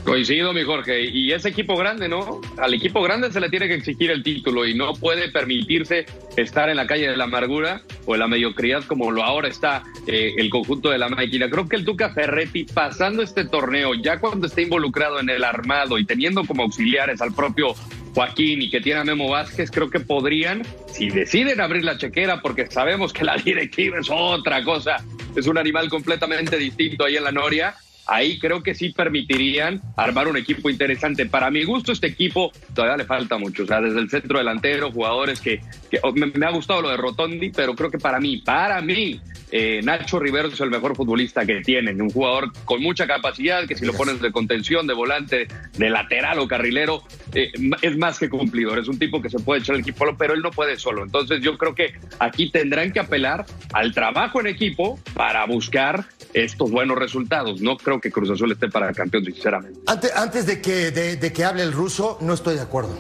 [0.09, 1.03] Coincido, mi Jorge.
[1.03, 2.41] Y ese equipo grande, ¿no?
[2.57, 6.67] Al equipo grande se le tiene que exigir el título y no puede permitirse estar
[6.67, 10.33] en la calle de la amargura o en la mediocridad como lo ahora está eh,
[10.37, 11.47] el conjunto de la máquina.
[11.47, 15.99] Creo que el Tuca Ferretti, pasando este torneo, ya cuando esté involucrado en el armado
[15.99, 17.75] y teniendo como auxiliares al propio
[18.15, 22.41] Joaquín y que tiene a Memo Vázquez, creo que podrían, si deciden abrir la chequera,
[22.41, 27.25] porque sabemos que la directiva es otra cosa, es un animal completamente distinto ahí en
[27.25, 27.75] la Noria,
[28.09, 31.25] ahí creo que sí permitirían armar un equipo interesante.
[31.25, 33.63] Para mi gusto, este equipo todavía le falta mucho.
[33.63, 36.89] O sea, desde el centro delantero, jugadores que, que- oh, me, me ha gustado lo
[36.89, 39.19] de Rotondi, pero creo que para mí, para mí,
[39.51, 42.01] eh, Nacho Rivero es el mejor futbolista que tienen.
[42.01, 46.39] Un jugador con mucha capacidad, que si lo pones de contención, de volante, de lateral
[46.39, 48.79] o carrilero, eh, es más que cumplidor.
[48.79, 51.03] Es un tipo que se puede echar el equipo, pero él no puede solo.
[51.03, 56.69] Entonces yo creo que aquí tendrán que apelar al trabajo en equipo para buscar estos
[56.71, 57.61] buenos resultados.
[57.61, 59.79] No creo que Cruz Azul esté para campeón, sinceramente.
[59.87, 62.97] Antes, antes de, que, de, de que hable el ruso, no estoy de acuerdo.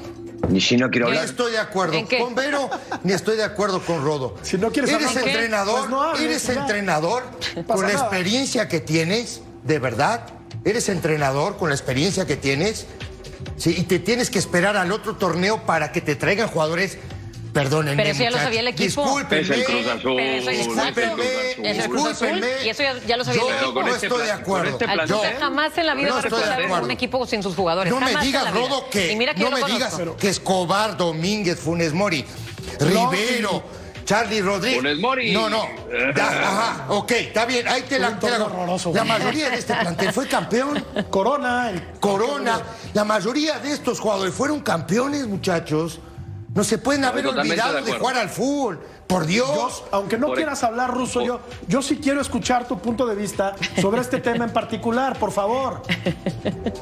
[0.51, 2.69] Y si no quiero Ni hablar, estoy de acuerdo con Vero,
[3.03, 4.35] ni estoy de acuerdo con Rodo.
[4.41, 5.31] Si no quieres eres hablar, ¿en qué?
[5.31, 6.61] entrenador, Pues no hables, eres ya.
[6.61, 7.23] entrenador
[7.67, 10.27] con la experiencia que tienes, de verdad.
[10.65, 12.87] Eres entrenador con la experiencia que tienes.
[13.57, 16.97] Sí, y te tienes que esperar al otro torneo para que te traigan jugadores.
[17.53, 18.03] Perdónenme.
[18.03, 19.01] Pero eso ya lo sabía el equipo.
[19.03, 19.41] Discúlpenme.
[19.41, 20.13] Es el Cruz Azul.
[20.17, 20.49] Pero eso.
[20.51, 21.23] Discúlpenme,
[21.63, 23.73] Es el Cruz Azul, y eso ya- ya lo sabía el Yo equipo.
[23.73, 24.69] Con no estoy de acuerdo.
[24.69, 27.55] este plan- Yo- jamás en la vida no va a recuperar un equipo sin sus
[27.55, 27.91] jugadores.
[27.91, 28.53] No me Jamás en digas.
[28.53, 32.23] Rodo, que no me digas que Escobar, Domínguez, Funes Mori,
[32.79, 33.63] Rivero,
[34.09, 34.79] Charlie Rodríguez.
[34.79, 35.31] Funes Mori.
[35.31, 35.61] No, no.
[36.19, 37.67] Ajá, ok, está bien.
[37.67, 38.39] Ahí te la, te la-
[38.91, 40.83] La mayoría de este plantel fue campeón.
[41.11, 42.59] Corona, el Corona,
[42.95, 45.99] la mayoría de estos jugadores fueron campeones, muchachos.
[46.55, 48.79] No se pueden haber olvidado de jugar al fútbol.
[49.09, 49.47] Por Dios.
[49.49, 53.15] Yo, aunque no Por- quieras hablar ruso, yo, yo sí quiero escuchar tu punto de
[53.15, 55.81] vista sobre este tema en particular, por favor.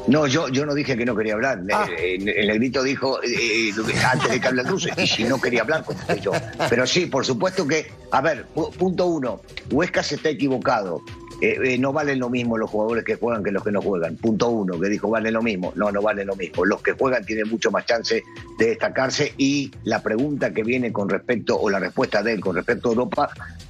[0.08, 1.62] no, yo, yo no dije que no quería hablar.
[1.72, 1.88] Ah.
[1.98, 3.74] Eh, El, el negrito dijo eh, eh,
[4.12, 6.34] antes de que hable el ruso, y si no quería hablar, contesté yo.
[6.70, 9.40] Pero sí, por supuesto que, a ver, pu- punto uno,
[9.72, 11.02] Huesca se está equivocado.
[11.40, 14.16] Eh, eh, no valen lo mismo los jugadores que juegan que los que no juegan.
[14.18, 15.72] Punto uno, que dijo valen lo mismo.
[15.76, 16.66] No, no valen lo mismo.
[16.66, 18.24] Los que juegan tienen mucho más chance
[18.58, 22.56] de destacarse y la pregunta que viene con respecto, o la respuesta de él con
[22.56, 23.30] respecto a Europa,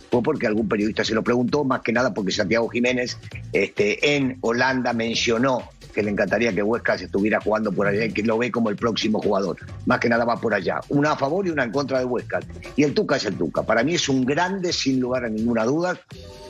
[0.09, 3.17] fue porque algún periodista se lo preguntó, más que nada porque Santiago Jiménez
[3.51, 8.13] este, en Holanda mencionó que le encantaría que Huesca se estuviera jugando por allá y
[8.13, 9.57] que lo ve como el próximo jugador.
[9.87, 10.79] Más que nada va por allá.
[10.89, 12.39] Una a favor y una en contra de Huesca.
[12.75, 13.63] Y el Tuca es el Tuca.
[13.63, 15.99] Para mí es un grande, sin lugar a ninguna duda.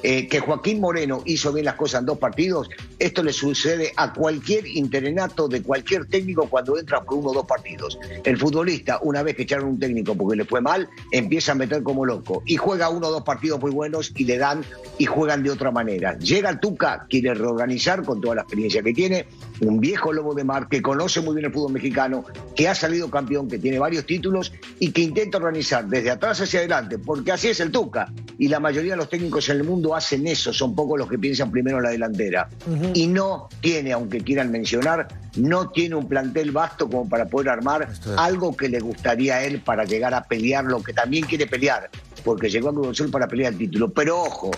[0.03, 4.13] Eh, que Joaquín Moreno hizo bien las cosas en dos partidos, esto le sucede a
[4.13, 7.97] cualquier interenato de cualquier técnico cuando entra por uno o dos partidos.
[8.23, 11.81] El futbolista, una vez que echaron un técnico porque le fue mal, empieza a meter
[11.81, 14.63] como loco y juega uno o dos partidos muy buenos y le dan
[14.99, 16.17] y juegan de otra manera.
[16.19, 19.25] Llega el Tuca, quiere reorganizar con toda la experiencia que tiene,
[19.61, 23.09] un viejo lobo de mar que conoce muy bien el fútbol mexicano, que ha salido
[23.09, 27.49] campeón, que tiene varios títulos y que intenta organizar desde atrás hacia adelante, porque así
[27.49, 28.11] es el Tuca.
[28.37, 31.17] Y la mayoría de los técnicos en el mundo hacen eso, son pocos los que
[31.17, 32.49] piensan primero en la delantera.
[32.93, 37.89] Y no tiene, aunque quieran mencionar, no tiene un plantel vasto como para poder armar
[38.17, 41.89] algo que le gustaría a él para llegar a pelear lo que también quiere pelear,
[42.23, 43.89] porque llegó a Cruz Azul para pelear el título.
[43.89, 44.51] Pero ojo,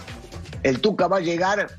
[0.64, 1.70] el Tuca va a llegar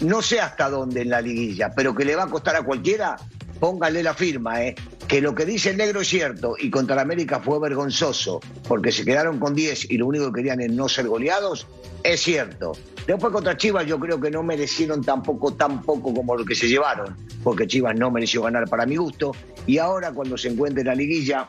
[0.00, 3.16] no sé hasta dónde en la liguilla, pero que le va a costar a cualquiera,
[3.58, 4.74] póngale la firma, ¿eh?
[5.06, 9.04] Que lo que dice el negro es cierto y contra América fue vergonzoso porque se
[9.04, 11.66] quedaron con 10 y lo único que querían es no ser goleados,
[12.02, 12.72] es cierto.
[13.06, 16.68] Después contra Chivas yo creo que no merecieron tampoco tan poco como lo que se
[16.68, 19.32] llevaron, porque Chivas no mereció ganar para mi gusto.
[19.66, 21.48] Y ahora cuando se encuentre en la liguilla,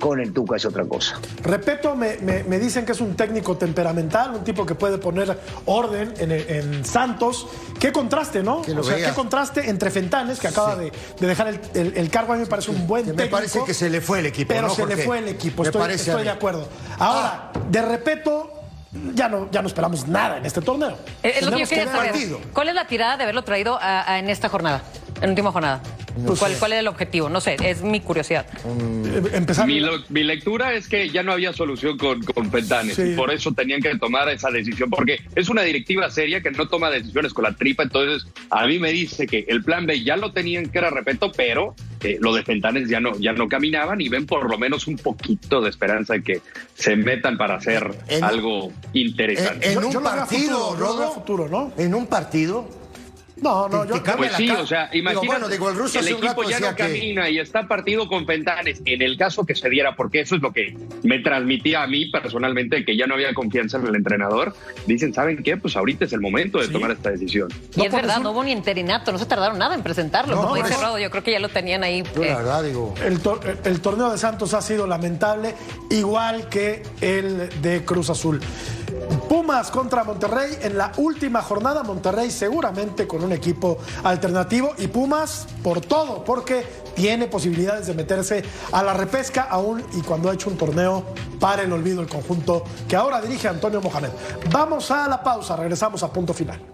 [0.00, 1.18] con el Tuca es otra cosa.
[1.42, 5.38] Repeto, me, me- me dicen que es un técnico temperamental, un tipo que puede poner
[5.66, 7.46] orden en, en Santos.
[7.80, 8.62] Qué contraste, ¿no?
[8.62, 9.10] Que o sea, veas.
[9.10, 12.42] qué contraste entre Fentanes, que acaba de, de dejar el, el- el cargo, a mí
[12.42, 13.36] me parece un buen Que me técnico.
[13.36, 15.68] parece que se le fue el equipo, Pero ¿no, se le fue el equipo, Me
[15.68, 16.68] estoy, estoy de acuerdo.
[16.98, 18.50] Ahora, de repeto,
[19.14, 20.96] ya no, ya no esperamos nada en este torneo.
[21.22, 22.10] Eh, Es lo que yo Tenemos quería ver saber.
[22.12, 22.40] partido.
[22.52, 24.82] ¿Cuál es la tirada de haberlo traído a- a- en esta jornada?
[25.20, 25.80] En última jornada.
[26.38, 27.28] ¿Cuál, ¿Cuál es el objetivo?
[27.28, 28.46] No sé, es mi curiosidad.
[28.64, 29.66] Eh, Empezar.
[29.66, 33.02] Mi, lo- mi lectura es que ya no había solución con, con Fentanes Sí.
[33.12, 36.68] y por eso tenían que tomar esa decisión, porque es una directiva seria que no
[36.68, 40.16] toma decisiones con la tripa, entonces a mí me dice que el plan B ya
[40.16, 44.00] lo tenían que era respeto, pero eh, lo de Fentanes ya no, ya no caminaban
[44.00, 46.40] y ven por lo menos un poquito de esperanza de que
[46.74, 49.66] se metan para hacer En- algo interesante.
[49.66, 51.72] En, en Yo- un yo partido, Rodo, futuro, ¿no?
[51.76, 52.83] En un partido.
[53.44, 54.02] No, no, yo.
[54.16, 56.82] Pues sí, o sea, Digo, imagínate, bueno, digo, el ruso el equipo ya no que-
[56.82, 58.80] camina y está partido con Fentanes.
[58.86, 62.06] En el caso que se diera, porque eso es lo que me transmitía a mí
[62.06, 64.54] personalmente, que ya no había confianza en el entrenador,
[64.86, 65.56] dicen, ¿saben qué?
[65.56, 67.48] Pues ahorita es el momento de tomar esta decisión.
[67.74, 70.34] Y No, es verdad, eso- no hubo ni interinato, no se tardaron nada en presentarlo.
[70.36, 72.02] No, como dice eso- Rodo, yo creo que ya lo tenían ahí.
[72.14, 72.94] Yo eh, la verdad digo.
[73.04, 75.54] El, tor- el torneo de Santos ha sido lamentable,
[75.90, 78.40] igual que el de Cruz Azul.
[79.28, 81.82] Pumas contra Monterrey en la última jornada.
[81.82, 86.64] Monterrey seguramente con un equipo alternativo y Pumas por todo, porque
[86.94, 91.04] tiene posibilidades de meterse a la repesca aún y cuando ha hecho un torneo
[91.40, 94.10] para el olvido el conjunto que ahora dirige Antonio Mohamed.
[94.50, 96.73] Vamos a la pausa, regresamos a punto final.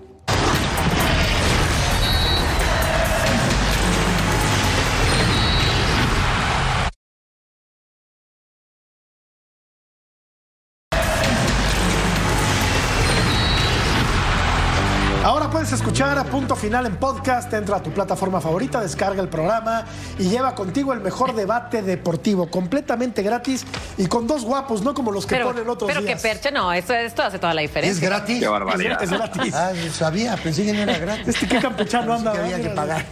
[16.00, 17.52] Escuchar a punto final en podcast.
[17.52, 19.84] Entra a tu plataforma favorita, descarga el programa
[20.18, 23.66] y lleva contigo el mejor debate deportivo, completamente gratis
[23.98, 26.22] y con dos guapos, no como los que pero ponen otros pero que días.
[26.22, 27.92] perche, no, esto, esto hace toda la diferencia.
[27.92, 28.40] ¿Es gratis?
[28.40, 29.02] Qué barbaridad.
[29.02, 29.54] Es gratis.
[29.54, 31.28] Ah, sabía, pensé que no era gratis.
[31.28, 32.32] Este qué campechano anda.
[32.32, 33.04] que había que pagar.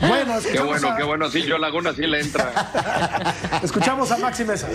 [0.00, 1.28] Bueno, Qué bueno, a, qué bueno.
[1.28, 2.50] Sí, yo Laguna sí le entra.
[3.62, 4.68] escuchamos a Maxi Mesa.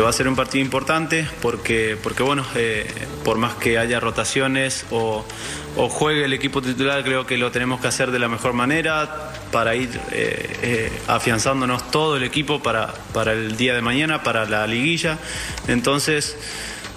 [0.00, 2.86] Va a ser un partido importante porque, porque bueno, eh,
[3.24, 5.24] por más que haya rotaciones o,
[5.76, 9.32] o juegue el equipo titular, creo que lo tenemos que hacer de la mejor manera
[9.50, 14.44] para ir eh, eh, afianzándonos todo el equipo para, para el día de mañana, para
[14.44, 15.18] la liguilla.
[15.66, 16.36] Entonces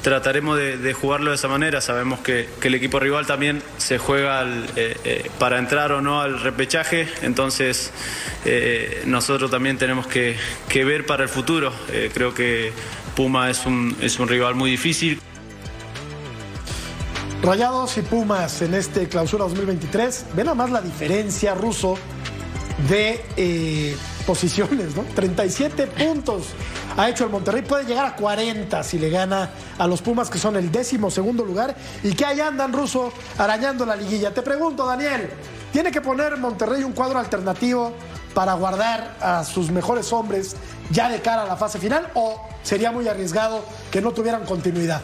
[0.02, 1.82] trataremos de, jugarlo de esa manera.
[1.82, 4.44] Sabemos que, el equipo rival también se juega
[4.76, 7.92] eh, eh, para entrar o no al repechaje, entonces
[8.46, 10.38] eh, nosotros también tenemos que,
[10.74, 11.72] ver para el futuro.
[12.14, 12.72] Creo que
[13.16, 15.22] Puma es un, es un rival muy difícil.
[17.44, 20.26] Rayados y Pumas en este clausura 2023.
[20.36, 21.98] Ve nada más la diferencia ruso
[22.90, 25.04] de posiciones, ¿no?
[25.16, 26.48] 37 puntos
[26.98, 27.62] ha hecho el Monterrey.
[27.62, 31.46] Puede llegar a 40 si le gana a los Pumas, que son el décimo segundo
[31.46, 31.76] lugar.
[32.04, 34.34] Y que ahí andan ruso arañando la liguilla.
[34.34, 35.30] Te pregunto, Daniel,
[35.72, 37.94] ¿tiene que poner Monterrey un cuadro alternativo
[38.34, 40.56] para guardar a sus mejores hombres
[40.90, 42.10] ya de cara a la fase final?
[42.14, 45.02] ¿O sería muy arriesgado que no tuvieran continuidad?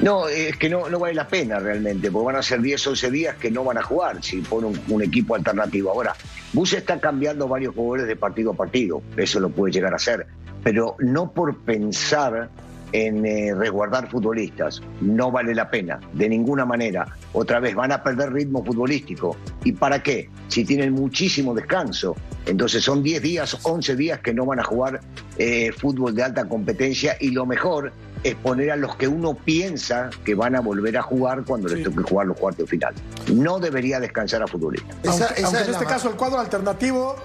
[0.00, 3.36] No, es que no, vale la pena realmente, porque van a ser 10, 11 días
[3.36, 5.90] que no van a jugar si pone un equipo alternativo.
[5.90, 6.16] Ahora,
[6.52, 10.26] Bus está cambiando varios jugadores de partido a partido, eso lo puede llegar a hacer,
[10.64, 12.50] pero no por pensar
[12.92, 17.06] en eh, resguardar futbolistas, no vale la pena, de ninguna manera.
[17.32, 19.36] Otra vez van a perder ritmo futbolístico.
[19.64, 20.28] ¿Y para qué?
[20.48, 22.16] Si tienen muchísimo descanso.
[22.46, 25.00] Entonces son 10 días, 11 días que no van a jugar
[25.38, 27.92] eh, fútbol de alta competencia y lo mejor
[28.22, 31.82] es poner a los que uno piensa que van a volver a jugar cuando les
[31.82, 32.94] toque jugar los cuartos de final.
[33.32, 34.94] No debería descansar a futbolistas.
[35.02, 37.16] Esa- aunque, esa aunque es en este caso el cuadro alternativo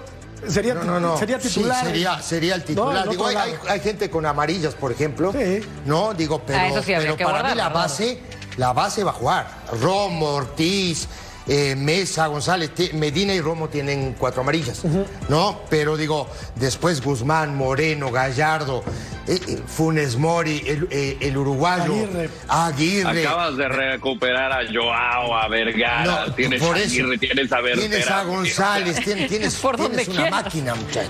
[0.48, 1.18] sería, No, ti- no, no.
[1.18, 1.80] sería titular.
[1.82, 3.10] Sí, sería, sería el No, titular.
[3.10, 3.52] Digo, hay, lado.
[3.64, 5.34] hay- hay gente con amarillas, por ejemplo.
[5.34, 5.62] Sí.
[5.86, 8.20] No, digo, pero, Ah, sí pero que para mí la base,
[8.58, 9.48] la base va a jugar.
[9.82, 11.08] Romo, Ortiz,
[11.48, 14.82] eh, Mesa, González, Medina y Romo tienen cuatro amarillas.
[15.30, 18.84] No, pero digo, después Guzmán, Moreno, Gallardo,
[19.28, 22.30] eh, eh, Funes Mori, el, eh, el uruguayo, Aguirre.
[22.48, 23.26] Aguirre.
[23.28, 26.88] Acabas de recuperar a Joao, a Vergara, No, tienes por a eso.
[26.90, 27.88] Aguirre, tienes a Vergara.
[27.90, 30.44] Tienes a González, tien- tienes, Por tienes una quieras.
[30.44, 31.10] máquina, muchacho.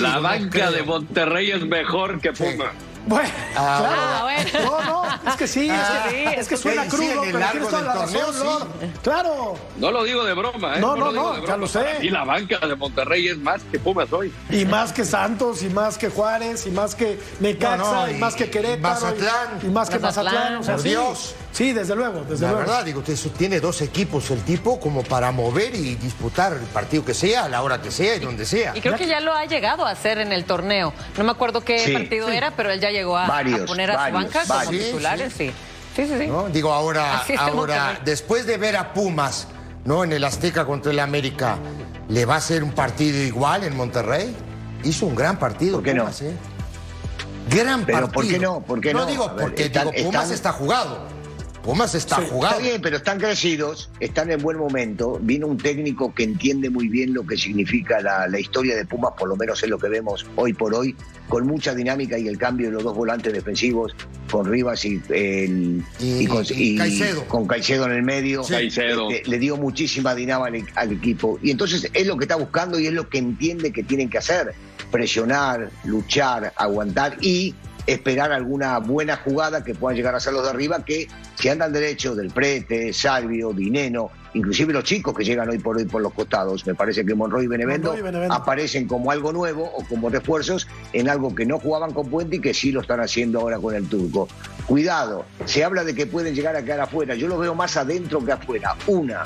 [0.00, 2.72] La banca de Monterrey es mejor que Puma.
[3.06, 4.02] Bueno, Ah, claro.
[4.02, 4.70] Ah, bueno.
[4.70, 7.82] No, no, es que sí, es que, es que suena sí, crudo, pero tienes toda
[7.82, 8.68] la torneo, razón.
[9.02, 9.54] Claro.
[9.76, 10.80] No lo digo de broma, ¿eh?
[10.80, 11.84] No, no, lo no, ya lo sé.
[12.00, 14.32] Mí la banca de Monterrey es más que Pumas hoy.
[14.50, 18.14] Y más que Santos, y más que Juárez, y más que Necaxa, No, no, y,
[18.14, 18.94] y- más que Querétaro.
[18.94, 19.60] Mazatlán.
[19.62, 20.34] Y, y más que Mazatlán.
[20.34, 20.56] Mazatlán.
[20.60, 21.34] O sea, Por sí, Dios.
[21.56, 22.66] Sí, desde luego, desde La luego.
[22.66, 26.60] verdad, digo, usted eso tiene dos equipos el tipo como para mover y disputar el
[26.66, 28.76] partido que sea, a la hora que sea y donde sea.
[28.76, 30.92] Y creo que ya lo ha llegado a hacer en el torneo.
[31.16, 32.36] No me acuerdo qué Sí, partido sí.
[32.36, 33.26] era, pero él ya llegó a,
[33.66, 34.84] poner a su varios, banca como varios.
[34.84, 35.50] titulares, sí.
[35.96, 36.26] Sí, sí, sí.
[36.26, 36.48] ¿no?
[36.50, 39.48] Digo, ahora, ahora después de ver a Pumas,
[39.86, 40.04] ¿no?
[40.04, 41.56] En el Azteca contra el América,
[42.10, 44.36] ¿le va a ser un partido igual en Monterrey?
[44.84, 46.02] Hizo un gran partido ¿Por qué no?
[46.02, 46.34] Pumas, ¿eh?
[47.48, 48.12] Gran Pero partido.
[48.12, 48.60] ¿por qué no?
[48.60, 49.06] ¿Por qué no?
[49.06, 51.15] digo, A ver, porque están- digo, Pumas están- está jugado.
[51.66, 52.54] Pumas está Sí, jugado.
[52.58, 55.18] Está bien, pero están crecidos, están en buen momento.
[55.20, 59.14] Vino un técnico que entiende muy bien lo que significa la, la historia de Pumas,
[59.18, 60.94] por lo menos es lo que vemos hoy por hoy,
[61.28, 63.96] con mucha dinámica y el cambio de los dos volantes defensivos,
[64.30, 67.24] con Rivas y, el- Y- con, y Caicedo.
[67.26, 68.44] con Caicedo en el medio.
[68.44, 68.52] Sí.
[68.52, 69.08] Caicedo.
[69.24, 71.38] Le dio muchísima dinámica al, al equipo.
[71.42, 74.18] Y entonces es lo que está buscando y es lo que entiende que tienen que
[74.18, 74.54] hacer.
[74.92, 77.54] Presionar, luchar, aguantar y
[77.86, 81.72] esperar alguna buena jugada que puedan llegar a ser los de arriba, que si andan
[81.72, 86.12] derecho del Prete, Salvio, Dineno, inclusive los chicos que llegan hoy por hoy por los
[86.12, 88.34] costados, me parece que Monroy y Benevento, Monroy y Benevento.
[88.34, 92.40] aparecen como algo nuevo o como refuerzos en algo que no jugaban con Puente y
[92.40, 94.28] que sí lo están haciendo ahora con el turco.
[94.66, 98.24] Cuidado, se habla de que pueden llegar a quedar afuera, yo lo veo más adentro
[98.24, 98.74] que afuera.
[98.88, 99.22] Una,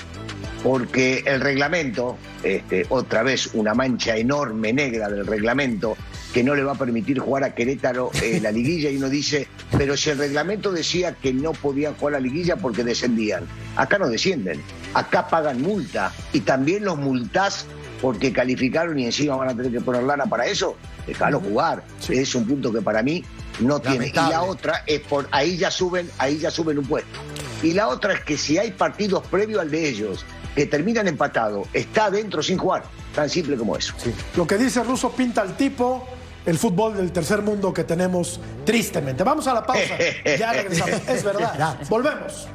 [0.62, 5.96] porque el reglamento, este, otra vez una mancha enorme negra del reglamento,
[6.32, 9.48] que no le va a permitir jugar a Querétaro eh, la liguilla y uno dice,
[9.76, 13.44] pero si el reglamento decía que no podían jugar la liguilla porque descendían,
[13.76, 14.60] acá no descienden,
[14.94, 17.66] acá pagan multa y también los multás
[18.00, 20.76] porque calificaron y encima van a tener que poner lana para eso,
[21.06, 21.84] déjalo jugar.
[22.08, 23.22] Es un punto que para mí
[23.60, 24.08] no tiene.
[24.08, 27.20] Y la otra es por ahí ya suben, ahí ya suben un puesto.
[27.62, 30.24] Y la otra es que si hay partidos previos al de ellos
[30.54, 32.84] que terminan empatados, está adentro sin jugar.
[33.14, 33.92] Tan simple como eso.
[34.36, 36.06] Lo que dice Russo pinta al tipo
[36.46, 39.24] el fútbol del tercer mundo que tenemos tristemente.
[39.24, 39.94] Vamos a la pausa.
[40.38, 41.08] Ya regresamos.
[41.08, 41.78] Es verdad.
[41.88, 42.48] Volvemos.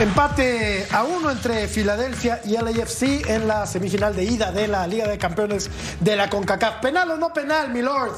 [0.00, 5.08] Empate a uno entre Filadelfia y LAFC en la semifinal de ida de la Liga
[5.08, 5.68] de Campeones
[5.98, 6.76] de la CONCACAF.
[6.76, 8.12] ¿Penal o no penal, mi lord?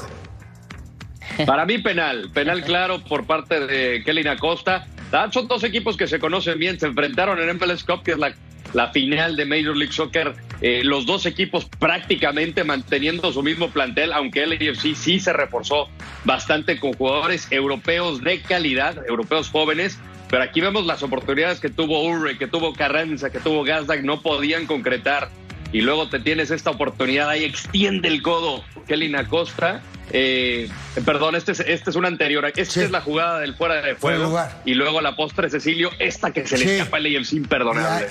[1.47, 4.85] Para mí penal, penal claro por parte de Kelly Acosta.
[5.11, 8.17] Ah, Son dos equipos que se conocen bien, se enfrentaron en MLS Cup, que es
[8.19, 8.31] la,
[8.73, 10.33] la final de Major League Soccer.
[10.61, 15.89] Eh, los dos equipos prácticamente manteniendo su mismo plantel, aunque el AFC sí se reforzó
[16.23, 19.97] bastante con jugadores europeos de calidad, europeos jóvenes.
[20.29, 24.21] Pero aquí vemos las oportunidades que tuvo Urre, que tuvo Carranza, que tuvo Gazdag, no
[24.21, 25.29] podían concretar.
[25.73, 29.81] Y luego te tienes esta oportunidad ahí, extiende el codo Kelly Acosta.
[30.13, 30.69] Eh,
[31.05, 32.45] perdón, este es, este es una anterior.
[32.45, 32.79] Esta Sí.
[32.81, 34.23] es la jugada del fuera de Fuera juego.
[34.31, 34.61] lugar.
[34.65, 36.71] Y luego la postre Cecilio, esta que se le Sí.
[36.71, 38.07] escapa al AFC imperdonable.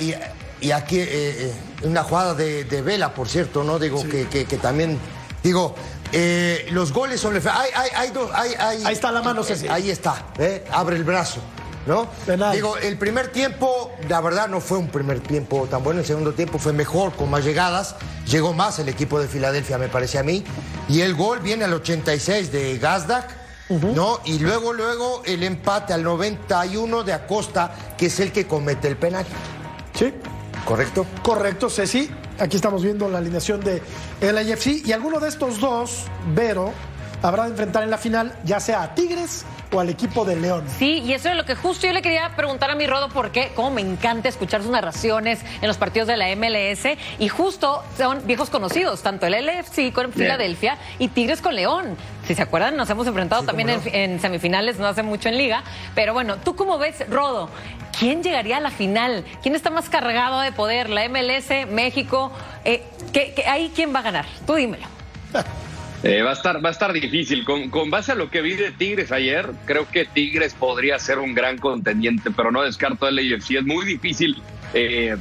[0.61, 1.53] Y- aquí eh, eh,
[1.85, 3.79] una jugada de, de Vela, por cierto, ¿no?
[3.79, 4.99] Digo, que, que- que también,
[5.43, 5.75] digo,
[6.13, 7.35] eh, los goles son...
[7.37, 9.69] Hay, hay, hay dos, hay, hay- Ahí está la mano, Ceci.
[9.69, 10.65] Ahí está, ¿eh?
[10.73, 11.41] abre el brazo,
[11.87, 12.07] ¿no?
[12.27, 12.53] Penal.
[12.55, 16.01] Digo, el primer tiempo, la verdad, no fue un primer tiempo tan bueno.
[16.01, 17.95] El segundo tiempo fue mejor, con más llegadas.
[18.27, 20.45] Llegó más el equipo de Filadelfia, me parece a mí.
[20.89, 23.39] Y el gol viene al 86 de Gazdak.
[23.95, 24.19] ¿No?
[24.25, 28.97] Y luego, luego el empate al 91 de Acosta, que es el que comete el
[28.97, 29.25] penal.
[29.97, 30.13] Sí.
[30.71, 31.05] ¿Correcto?
[31.25, 32.09] Correcto, Ceci.
[32.39, 33.83] Aquí estamos viendo la alineación de
[34.21, 36.73] LAFC y alguno de estos dos, Vero,
[37.23, 40.65] habrá de enfrentar en la final ya sea a Tigres o al equipo de León.
[40.79, 43.53] Sí, y eso es lo que justo yo le quería preguntar a mi Rodo, porque
[43.55, 48.27] cómo me encanta escuchar sus narraciones en los partidos de la MLS, y justo son
[48.27, 51.97] viejos conocidos, tanto el LFC con Filadelfia y Tigres con León.
[52.27, 53.75] Si se acuerdan, nos hemos enfrentado Sí, también no.
[53.75, 55.63] en, en semifinales, no hace mucho en liga,
[55.95, 57.49] pero bueno, ¿tú cómo ves, Rodo?
[57.99, 59.25] ¿Quién llegaría a la final?
[59.43, 60.89] ¿Quién está más cargado de poder?
[60.91, 61.67] ¿La MLS?
[61.71, 62.33] ¿México?
[62.65, 64.27] Eh, ¿qué- qué- ahí quién va a ganar?
[64.47, 64.87] Tú dímelo.
[66.03, 67.45] Eh, va, a estar, va a estar difícil.
[67.45, 71.19] Con, con base a lo que vi de Tigres ayer, creo que Tigres podría ser
[71.19, 73.57] un gran contendiente, pero no descarto el AFC.
[73.57, 74.37] Es muy difícil
[74.73, 75.17] eh,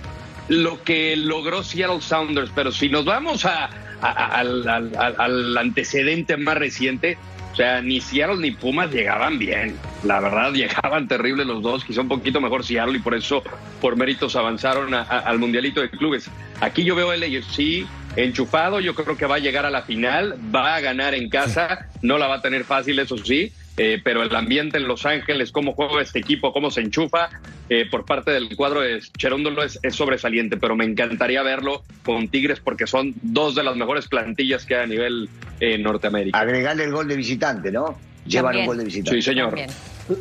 [0.48, 3.70] lo que logró Seattle Sounders, pero si nos vamos a,
[4.02, 7.18] al, antecedente más reciente,
[7.52, 9.76] o sea, ni Seattle ni Pumas llegaban bien.
[10.06, 13.44] La verdad, llegaban terribles los dos, quizá un poquito mejor Seattle y por eso,
[13.82, 16.30] por méritos, avanzaron a- al Mundialito de Clubes.
[16.62, 20.36] Aquí yo veo el AFC enchufado, yo creo que va a llegar a la final,
[20.53, 24.24] va a ganar en casa, no la va a tener fácil, eso sí, eh, pero
[24.24, 27.30] el ambiente en Los Ángeles, cómo juega este equipo, cómo se enchufa
[27.70, 32.28] eh, por parte del cuadro de Cherondolo es, es, sobresaliente, pero me encantaría verlo con
[32.28, 35.30] Tigres porque son dos de las mejores plantillas que hay a nivel
[35.60, 36.38] eh, Norteamérica.
[36.38, 37.97] Agregarle el gol de visitante, ¿no?
[38.26, 39.22] Llevan un gol de visitante.
[39.22, 39.49] Sí, señor.
[39.49, 39.70] También.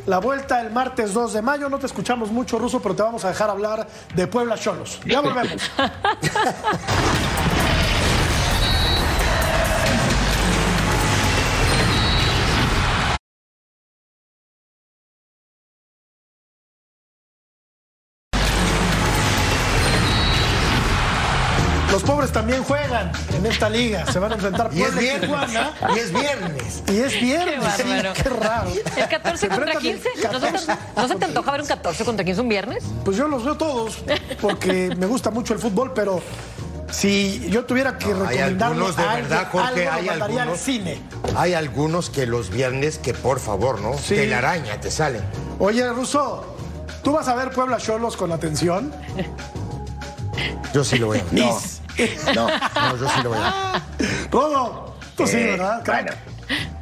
[0.05, 1.69] La vuelta el martes 2 de mayo.
[1.69, 4.99] No te escuchamos mucho, Ruso, pero te vamos a dejar hablar de Puebla Cholos.
[5.05, 5.71] Ya volvemos.
[23.39, 24.05] en esta liga.
[24.11, 25.29] Se van a enfrentar Y es Puebla y viernes.
[25.29, 25.73] Tijuana.
[25.95, 26.83] Y es viernes.
[26.87, 27.73] Y es viernes.
[27.75, 28.15] Qué bárbaro.
[28.15, 28.69] Sí, qué raro.
[28.97, 30.09] ¿El 14 contra 15?
[30.31, 32.83] ¿No se, te, ¿No se te antoja ver un 14 contra 15 un viernes?
[33.03, 33.97] Pues yo los veo todos
[34.41, 36.21] porque me gusta mucho el fútbol, pero
[36.91, 40.07] si yo tuviera que No, hay recomendarle algunos de a alguien verdad, Jorge, algo, hay
[40.09, 40.59] al algunos.
[40.59, 41.01] cine.
[41.35, 43.97] Hay algunos que los viernes que por favor, ¿no?
[43.97, 44.15] Sí.
[44.15, 45.21] Telaraña te salen.
[45.59, 46.55] Oye, Russo,
[47.03, 48.91] ¿tú vas a ver Puebla Cholos con atención?
[50.73, 51.23] Yo sí lo ver.
[51.31, 51.59] No,
[52.35, 52.47] no.
[52.47, 54.07] No, yo sí lo voy a ver.
[54.31, 55.83] Rodo, tú sí, Eh, ¿verdad?
[55.85, 56.11] Bueno.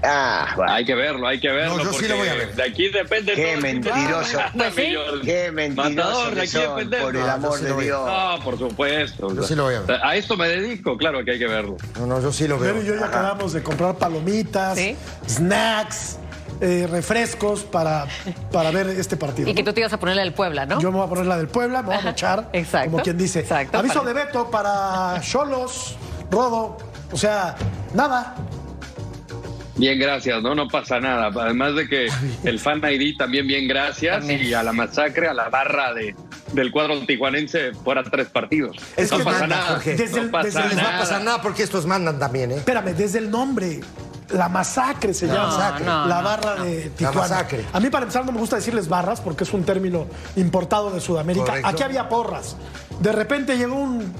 [0.03, 0.71] Ah, bueno.
[0.71, 1.77] Hay que verlo, hay que verlo.
[1.77, 2.55] No, yo sí lo voy a ver.
[2.55, 3.61] De aquí depende Qué todo.
[3.61, 4.39] mentiroso.
[4.55, 4.95] Pues sí.
[5.25, 8.01] Qué mentiroso Matador, que son, por el No, amor de Dios.
[8.07, 9.33] Ah, por supuesto.
[9.35, 9.99] Yo sí lo voy a ver.
[10.03, 11.75] A esto me dedico, claro que hay que verlo.
[11.99, 12.83] No, no, yo sí lo Pero veo.
[12.83, 14.95] yo ya acabamos de comprar palomitas, Sí.
[15.27, 16.17] snacks,
[16.61, 18.05] eh, refrescos para,
[18.51, 19.49] para ver este partido.
[19.49, 19.69] Y que ¿no?
[19.69, 20.79] tú te ibas a ponerle al Puebla, ¿no?
[20.79, 22.91] Yo me voy a poner la del Puebla, me voy a mochar, Exacto.
[22.91, 23.39] como quien dice.
[23.41, 25.97] Exacto, Aviso para- de Beto para Cholos,
[26.31, 26.77] Rodo,
[27.11, 27.55] o sea,
[27.93, 28.35] nada.
[29.75, 31.29] Bien, gracias, no, no pasa nada.
[31.39, 32.07] Además de que
[32.43, 34.43] el Fan ID también bien gracias También.
[34.43, 36.15] y a la masacre, a la barra de,
[36.53, 38.75] del cuadro tijuanense fuera tres partidos.
[38.95, 39.67] Es no que pasa manda, nada.
[39.73, 39.95] Jorge.
[39.95, 40.99] Desde no el- pasa desde el- les va a nada.
[40.99, 42.55] pasar nada porque estos mandan también, ¿eh?
[42.55, 43.81] Espérame, desde el nombre,
[44.29, 45.47] la masacre se llama.
[45.47, 45.85] masacre.
[45.85, 47.21] no, la no, barra de Tijuana.
[47.21, 47.65] masacre.
[47.71, 50.05] A mí para empezar no me gusta decirles barras porque es un término
[50.35, 51.45] importado de Sudamérica.
[51.45, 51.67] Correcto.
[51.69, 52.55] Aquí había porras.
[52.99, 54.13] De repente llegó un,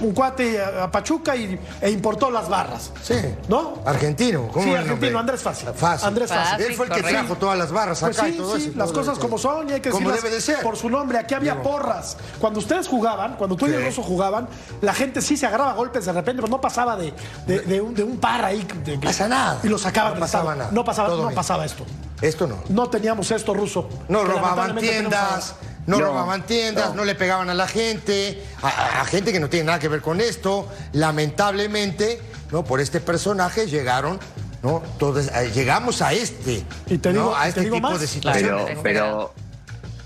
[0.00, 2.90] un cuate a, Pachuca y, e importó las barras.
[3.02, 3.14] Sí.
[3.48, 3.74] ¿No?
[3.84, 4.48] Argentino.
[4.48, 5.18] ¿Cómo Sí, argentino, nombre?
[5.18, 5.68] Andrés Fácil.
[5.74, 6.08] Fácil.
[6.08, 6.50] Andrés Fácil.
[6.52, 6.66] Fácil.
[6.66, 7.20] Él fue el que correcto.
[7.20, 8.78] trajo todas las barras Pues acá sí, y todo sí, eso.
[8.78, 10.62] las todo cosas como son y hay que Como decirlas debe de ser.
[10.62, 11.18] por su nombre.
[11.18, 12.16] Aquí había porras.
[12.38, 13.84] Cuando ustedes jugaban, cuando tú y el.
[13.84, 14.48] Rosso jugaban,
[14.80, 17.12] la gente sí se agarraba a golpes de repente, pero no pasaba de,
[17.46, 18.66] de, de un, de un par ahí.
[18.84, 19.58] de- pasa nada.
[19.62, 20.14] Y lo sacaban.
[20.14, 20.70] No pasaba nada.
[20.72, 21.34] No pasaba, Todo no bien.
[21.34, 21.84] pasaba esto.
[22.20, 22.56] Esto no.
[22.68, 23.88] No teníamos esto, Ruso.
[24.08, 25.54] No robaban tenemos tiendas.
[25.88, 26.96] No, No, robaban tiendas, no.
[26.96, 27.04] no.
[27.04, 30.00] le pegaban a la gente, a, a- a gente que no tiene nada que ver
[30.02, 30.68] con esto.
[30.92, 32.20] Lamentablemente,
[32.52, 32.62] ¿no?
[32.64, 34.18] Por este personaje llegaron,
[34.62, 34.82] ¿no?
[34.98, 37.20] Todos, eh, llegamos a este, Y te ¿no?
[37.20, 38.00] digo- a y este te digo tipo más.
[38.00, 38.78] de Pero, situaciones.
[38.82, 39.34] pero,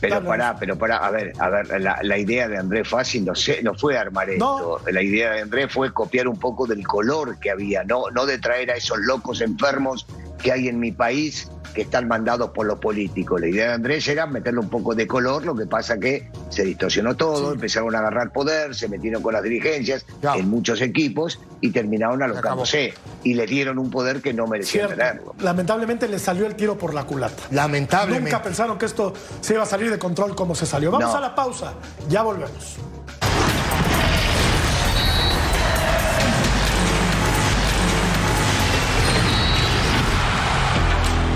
[0.01, 0.27] pero Dale.
[0.27, 3.63] pará, pero pará, a ver, a ver, la, la idea de Andrés Fácil no, sé,
[3.63, 4.77] no fue armar No.
[4.79, 4.91] esto.
[4.91, 8.39] La idea de Andrés fue copiar un poco del color que había, no, no de
[8.39, 10.07] traer a esos locos enfermos
[10.43, 13.41] que hay en mi país que están mandados por los políticos.
[13.41, 16.65] La idea de Andrés era meterle un poco de color, lo que pasa que se
[16.65, 20.35] distorsionó todo, empezaron a agarrar poder, se metieron con las dirigencias Ya.
[20.37, 22.95] en muchos equipos y terminaron alocándose.
[23.25, 24.97] Y le dieron un poder que no merecían Cierto.
[25.05, 25.35] tenerlo.
[25.41, 27.43] Lamentablemente le salió el tiro por la culata.
[27.51, 28.31] Lamentablemente.
[28.31, 30.91] Nunca pensaron que esto se iba a salir de control como se salió.
[30.91, 31.17] Vamos No.
[31.17, 31.75] a la pausa.
[32.09, 32.77] Ya volvemos.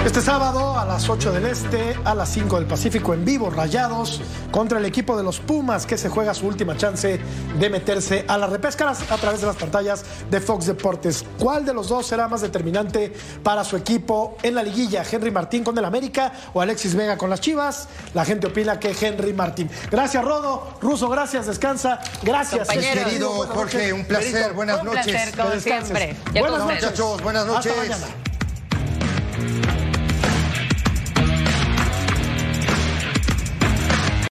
[0.07, 4.21] Este sábado a las 8 del Este, a las 5 del Pacífico en vivo, Rayados
[4.53, 7.19] contra el equipo de los Pumas que se juega su última chance
[7.59, 11.25] de meterse a la repesca a través de las pantallas de Fox Deportes.
[11.41, 15.03] ¿Cuál de los dos será más determinante para su equipo en la liguilla?
[15.11, 17.89] ¿Henry Martín con el América o Alexis Vega con las Chivas?
[18.15, 19.69] La gente opina que Henry Martín.
[19.91, 20.79] Gracias, Rodo.
[20.81, 21.47] Ruso, gracias.
[21.49, 21.99] Descansa.
[22.23, 22.69] Gracias.
[22.69, 23.05] Compañeros.
[23.07, 24.53] Querido Buenas Jorge, un placer.
[24.53, 25.05] Buenas Un noches.
[25.05, 26.17] placer, como siempre.
[26.31, 26.83] Buenas noches.
[26.85, 27.77] Muchachos, buenas Hasta noches.
[27.77, 28.36] mañana.